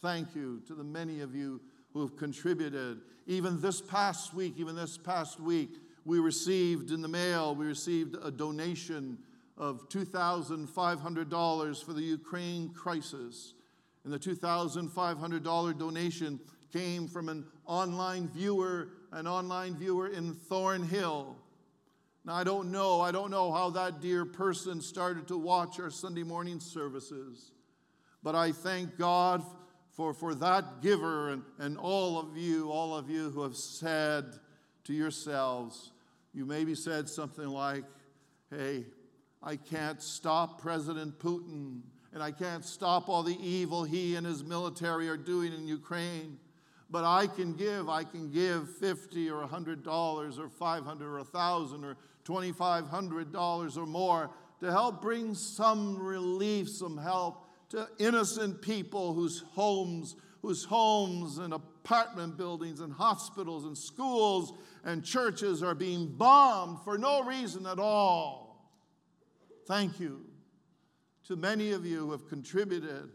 Thank 0.02 0.36
you 0.36 0.62
to 0.68 0.76
the 0.76 0.84
many 0.84 1.22
of 1.22 1.34
you 1.34 1.62
who 1.94 2.02
have 2.02 2.16
contributed. 2.18 3.02
Even 3.26 3.62
this 3.62 3.82
past 3.82 4.34
week, 4.34 4.56
even 4.58 4.76
this 4.76 4.98
past 4.98 5.40
week, 5.40 5.70
we 6.06 6.20
received 6.20 6.92
in 6.92 7.02
the 7.02 7.08
mail, 7.08 7.56
we 7.56 7.66
received 7.66 8.16
a 8.24 8.30
donation 8.32 9.18
of 9.58 9.90
$2,500 9.90 11.84
for 11.84 11.94
the 11.94 12.02
Ukraine 12.02 12.70
crisis. 12.70 13.54
And 14.04 14.14
the 14.14 14.20
$2,500 14.20 15.80
donation 15.80 16.40
came 16.72 17.08
from 17.08 17.30
an 17.30 17.46
online 17.66 18.28
viewer, 18.30 18.90
an 19.12 19.26
online 19.28 19.76
viewer 19.76 20.10
in 20.10 20.36
Thornhill. 20.36 21.38
Now, 22.24 22.36
I 22.36 22.44
don't 22.44 22.72
know, 22.72 23.02
I 23.02 23.12
don't 23.12 23.32
know 23.32 23.52
how 23.52 23.72
that 23.72 24.02
dear 24.02 24.26
person 24.26 24.82
started 24.82 25.28
to 25.30 25.38
watch 25.38 25.80
our 25.80 25.90
Sunday 25.90 26.24
morning 26.24 26.60
services, 26.60 27.52
but 28.22 28.36
I 28.36 28.52
thank 28.52 28.98
God 28.98 29.44
for, 29.92 30.14
for 30.14 30.36
that 30.36 30.82
giver 30.82 31.30
and, 31.30 31.44
and 31.58 31.78
all 31.78 32.20
of 32.20 32.36
you, 32.36 32.70
all 32.70 32.96
of 32.96 33.10
you 33.10 33.30
who 33.30 33.42
have 33.44 33.56
said 33.56 34.26
to 34.84 34.94
yourselves, 34.94 35.92
you 36.36 36.46
maybe 36.46 36.76
said 36.76 37.08
something 37.08 37.48
like, 37.48 37.86
hey, 38.52 38.86
I 39.42 39.56
can't 39.56 40.02
stop 40.02 40.62
President 40.62 41.18
Putin, 41.18 41.80
and 42.14 42.22
I 42.22 42.32
can't 42.32 42.66
stop 42.66 43.08
all 43.08 43.24
the 43.24 43.38
evil 43.42 43.86
he 43.86 44.16
and 44.16 44.26
his 44.28 44.44
military 44.44 45.08
are 45.08 45.18
doing 45.18 45.54
in 45.54 45.66
Ukraine. 45.66 46.38
But 46.90 47.06
I 47.06 47.28
can 47.28 47.54
give, 47.54 47.90
I 47.90 48.04
can 48.04 48.30
give 48.30 48.70
50 48.78 49.30
or 49.30 49.48
$100 49.48 49.88
or 50.40 50.50
500 50.50 51.06
or 51.06 51.18
1000 51.18 51.84
or 51.84 51.98
$2,500 52.26 53.78
or 53.78 53.86
more 53.86 54.30
to 54.60 54.72
help 54.72 55.02
bring 55.02 55.34
some 55.34 55.98
relief, 55.98 56.70
some 56.70 56.98
help 56.98 57.48
to 57.70 57.88
innocent 57.98 58.62
people 58.62 59.14
whose 59.14 59.44
homes, 59.52 60.16
whose 60.46 60.64
homes 60.64 61.40
and 61.40 61.56
apartment 61.56 62.38
buildings 62.38 62.80
and 62.80 62.94
hospitals 62.94 63.66
and 63.66 63.76
schools 63.76 64.54
and 64.84 65.04
churches 65.04 65.64
are 65.64 65.74
being 65.74 66.08
bombed 66.08 66.78
for 66.84 67.00
no 67.00 67.24
reason 67.24 67.66
at 67.66 67.80
all. 67.80 68.72
Thank 69.68 70.00
you 70.00 70.24
to 71.24 71.36
many 71.36 71.72
of 71.72 71.84
you 71.84 72.02
who 72.02 72.12
have 72.12 72.28
contributed. 72.28 73.10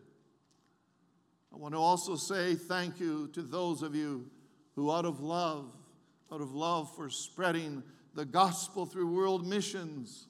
I 1.54 1.56
want 1.56 1.72
to 1.74 1.78
also 1.78 2.16
say 2.16 2.56
thank 2.56 2.98
you 2.98 3.28
to 3.28 3.42
those 3.42 3.82
of 3.82 3.94
you 3.94 4.28
who, 4.74 4.90
out 4.90 5.04
of 5.04 5.20
love, 5.20 5.72
out 6.32 6.40
of 6.40 6.52
love 6.52 6.92
for 6.96 7.08
spreading 7.08 7.84
the 8.14 8.24
gospel 8.24 8.86
through 8.86 9.14
world 9.14 9.46
missions, 9.46 10.26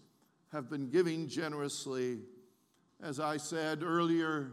have 0.53 0.69
been 0.69 0.91
giving 0.91 1.29
generously. 1.29 2.19
As 3.03 3.21
I 3.21 3.39
said 3.39 3.83
earlier 3.83 4.53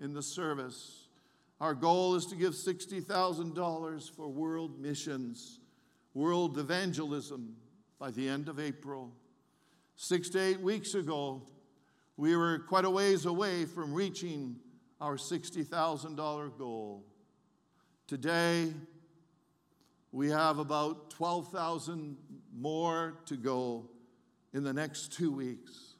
in 0.00 0.14
the 0.14 0.22
service, 0.22 1.03
our 1.60 1.74
goal 1.74 2.14
is 2.14 2.26
to 2.26 2.36
give 2.36 2.52
$60,000 2.52 4.16
for 4.16 4.28
world 4.28 4.80
missions, 4.80 5.60
world 6.12 6.58
evangelism 6.58 7.56
by 7.98 8.10
the 8.10 8.28
end 8.28 8.48
of 8.48 8.58
April. 8.58 9.12
Six 9.96 10.28
to 10.30 10.40
eight 10.40 10.60
weeks 10.60 10.94
ago, 10.94 11.42
we 12.16 12.36
were 12.36 12.60
quite 12.60 12.84
a 12.84 12.90
ways 12.90 13.26
away 13.26 13.64
from 13.64 13.94
reaching 13.94 14.56
our 15.00 15.16
$60,000 15.16 16.58
goal. 16.58 17.04
Today, 18.06 18.72
we 20.12 20.30
have 20.30 20.58
about 20.58 21.10
12,000 21.10 22.16
more 22.56 23.18
to 23.26 23.36
go 23.36 23.88
in 24.52 24.62
the 24.62 24.72
next 24.72 25.12
two 25.12 25.32
weeks. 25.32 25.94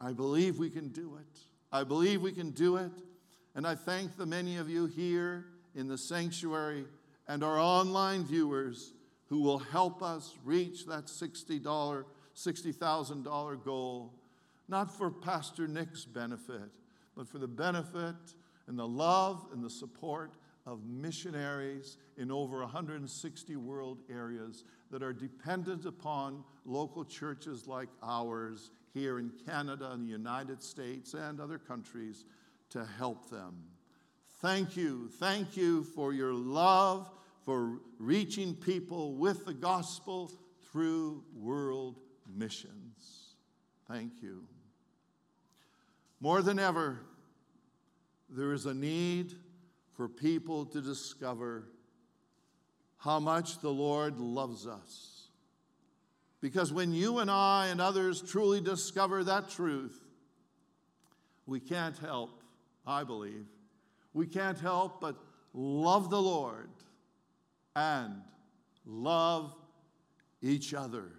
I 0.00 0.12
believe 0.12 0.58
we 0.58 0.70
can 0.70 0.88
do 0.88 1.16
it. 1.16 1.40
I 1.72 1.84
believe 1.84 2.22
we 2.22 2.32
can 2.32 2.50
do 2.50 2.76
it. 2.76 2.92
And 3.58 3.66
I 3.66 3.74
thank 3.74 4.16
the 4.16 4.24
many 4.24 4.58
of 4.58 4.70
you 4.70 4.86
here 4.86 5.46
in 5.74 5.88
the 5.88 5.98
sanctuary 5.98 6.84
and 7.26 7.42
our 7.42 7.58
online 7.58 8.24
viewers 8.24 8.92
who 9.26 9.40
will 9.40 9.58
help 9.58 10.00
us 10.00 10.36
reach 10.44 10.86
that 10.86 11.06
$60, 11.06 12.04
$60,000 12.36 13.64
goal, 13.64 14.14
not 14.68 14.96
for 14.96 15.10
Pastor 15.10 15.66
Nick's 15.66 16.04
benefit, 16.04 16.70
but 17.16 17.26
for 17.26 17.38
the 17.38 17.48
benefit 17.48 18.14
and 18.68 18.78
the 18.78 18.86
love 18.86 19.44
and 19.52 19.60
the 19.64 19.70
support 19.70 20.36
of 20.64 20.84
missionaries 20.86 21.96
in 22.16 22.30
over 22.30 22.60
160 22.60 23.56
world 23.56 23.98
areas 24.08 24.62
that 24.92 25.02
are 25.02 25.12
dependent 25.12 25.84
upon 25.84 26.44
local 26.64 27.04
churches 27.04 27.66
like 27.66 27.88
ours 28.04 28.70
here 28.94 29.18
in 29.18 29.32
Canada 29.44 29.90
and 29.90 30.06
the 30.06 30.12
United 30.12 30.62
States 30.62 31.14
and 31.14 31.40
other 31.40 31.58
countries 31.58 32.24
to 32.70 32.84
help 32.98 33.30
them. 33.30 33.54
Thank 34.40 34.76
you. 34.76 35.08
Thank 35.18 35.56
you 35.56 35.84
for 35.84 36.12
your 36.12 36.32
love, 36.32 37.10
for 37.44 37.80
reaching 37.98 38.54
people 38.54 39.14
with 39.14 39.44
the 39.44 39.54
gospel 39.54 40.32
through 40.70 41.24
world 41.34 41.96
missions. 42.26 43.34
Thank 43.88 44.22
you. 44.22 44.44
More 46.20 46.42
than 46.42 46.58
ever, 46.58 47.00
there 48.28 48.52
is 48.52 48.66
a 48.66 48.74
need 48.74 49.32
for 49.96 50.08
people 50.08 50.66
to 50.66 50.80
discover 50.80 51.68
how 52.98 53.18
much 53.18 53.60
the 53.60 53.70
Lord 53.70 54.18
loves 54.18 54.66
us. 54.66 55.28
Because 56.40 56.72
when 56.72 56.92
you 56.92 57.18
and 57.18 57.30
I 57.30 57.68
and 57.68 57.80
others 57.80 58.22
truly 58.22 58.60
discover 58.60 59.24
that 59.24 59.50
truth, 59.50 59.98
we 61.46 61.58
can't 61.60 61.96
help, 61.98 62.37
I 62.88 63.04
believe, 63.04 63.46
we 64.14 64.26
can't 64.26 64.58
help 64.58 65.00
but 65.00 65.16
love 65.52 66.08
the 66.08 66.20
Lord 66.20 66.70
and 67.76 68.22
love 68.86 69.54
each 70.40 70.72
other. 70.72 71.12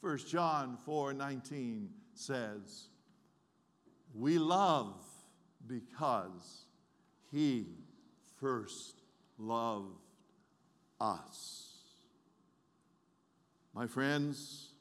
1 0.00 0.18
John 0.26 0.76
4:19 0.84 1.94
says, 2.12 2.88
"We 4.12 4.38
love 4.38 5.04
because 5.66 6.66
he 7.30 7.78
first 8.40 9.00
loved 9.38 10.00
us. 11.00 11.84
My 13.72 13.86
friends, 13.86 14.72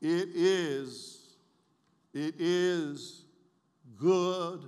it 0.00 0.28
is, 0.32 1.36
it 2.14 2.34
is 2.38 3.21
Good 4.02 4.64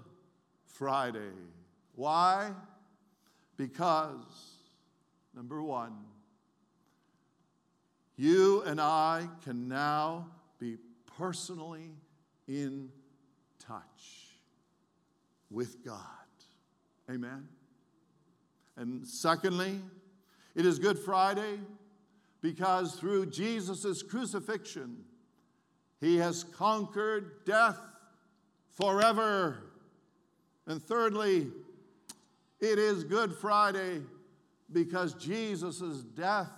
Friday. 0.64 1.32
Why? 1.96 2.52
Because, 3.56 4.60
number 5.34 5.60
one, 5.60 5.96
you 8.16 8.62
and 8.62 8.80
I 8.80 9.26
can 9.42 9.66
now 9.66 10.28
be 10.60 10.76
personally 11.18 11.90
in 12.46 12.90
touch 13.58 14.36
with 15.50 15.84
God. 15.84 15.98
Amen. 17.10 17.48
And 18.76 19.04
secondly, 19.04 19.80
it 20.54 20.64
is 20.64 20.78
Good 20.78 20.98
Friday 20.98 21.58
because 22.40 22.94
through 22.94 23.26
Jesus' 23.26 24.00
crucifixion, 24.04 24.98
he 26.00 26.18
has 26.18 26.44
conquered 26.44 27.44
death 27.44 27.80
forever. 28.74 29.58
And 30.66 30.82
thirdly, 30.82 31.48
it 32.60 32.78
is 32.78 33.04
Good 33.04 33.34
Friday 33.34 34.02
because 34.72 35.14
Jesus' 35.14 36.02
death 36.02 36.50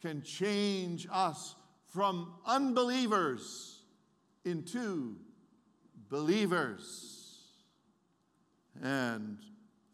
can 0.00 0.22
change 0.22 1.06
us 1.10 1.54
from 1.88 2.32
unbelievers 2.46 3.82
into 4.44 5.16
believers. 6.08 7.38
And 8.82 9.38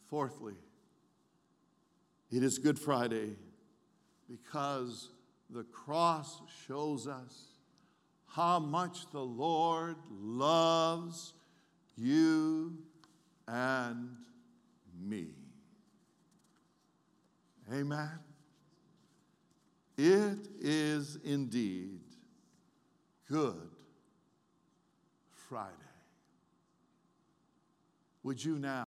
fourthly, 0.09 0.55
it 2.31 2.43
is 2.43 2.59
Good 2.59 2.79
Friday 2.79 3.37
because 4.29 5.11
the 5.51 5.65
cross 5.65 6.41
shows 6.67 7.07
us 7.07 7.59
how 8.27 8.59
much 8.59 9.11
the 9.11 9.25
Lord 9.25 9.97
loves 10.11 11.33
you 11.99 12.79
and 13.47 14.17
me. 15.01 15.29
Amen. 17.73 18.11
It 19.97 20.39
is 20.61 21.19
indeed 21.25 22.01
Good 23.29 23.71
Friday. 25.49 25.73
Would 28.23 28.45
you 28.45 28.59
now? 28.59 28.77